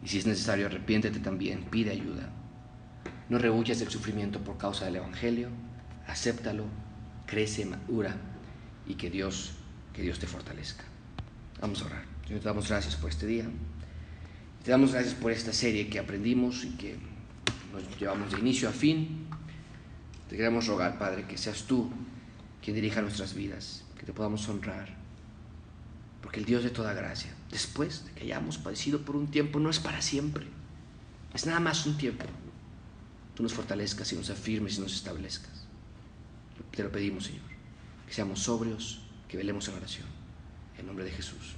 [0.05, 2.29] Y si es necesario, arrepiéntete también, pide ayuda.
[3.29, 5.49] No rehuyas el sufrimiento por causa del Evangelio,
[6.07, 6.65] acéptalo,
[7.27, 8.15] crece, madura
[8.87, 9.55] y que Dios,
[9.93, 10.85] que Dios te fortalezca.
[11.61, 12.05] Vamos a orar.
[12.27, 13.45] Señor, te damos gracias por este día.
[14.65, 16.97] Te damos gracias por esta serie que aprendimos y que
[17.73, 19.28] nos llevamos de inicio a fin.
[20.29, 21.91] Te queremos rogar, Padre, que seas tú
[22.63, 24.95] quien dirija nuestras vidas, que te podamos honrar.
[26.23, 29.71] Porque el Dios de toda gracia, después de que hayamos padecido por un tiempo, no
[29.71, 30.47] es para siempre.
[31.33, 32.27] Es nada más un tiempo.
[33.35, 35.67] Tú nos fortalezcas y nos afirmes y nos establezcas.
[36.73, 37.43] Te lo pedimos, Señor.
[38.07, 40.07] Que seamos sobrios, que velemos en oración.
[40.77, 41.58] En nombre de Jesús.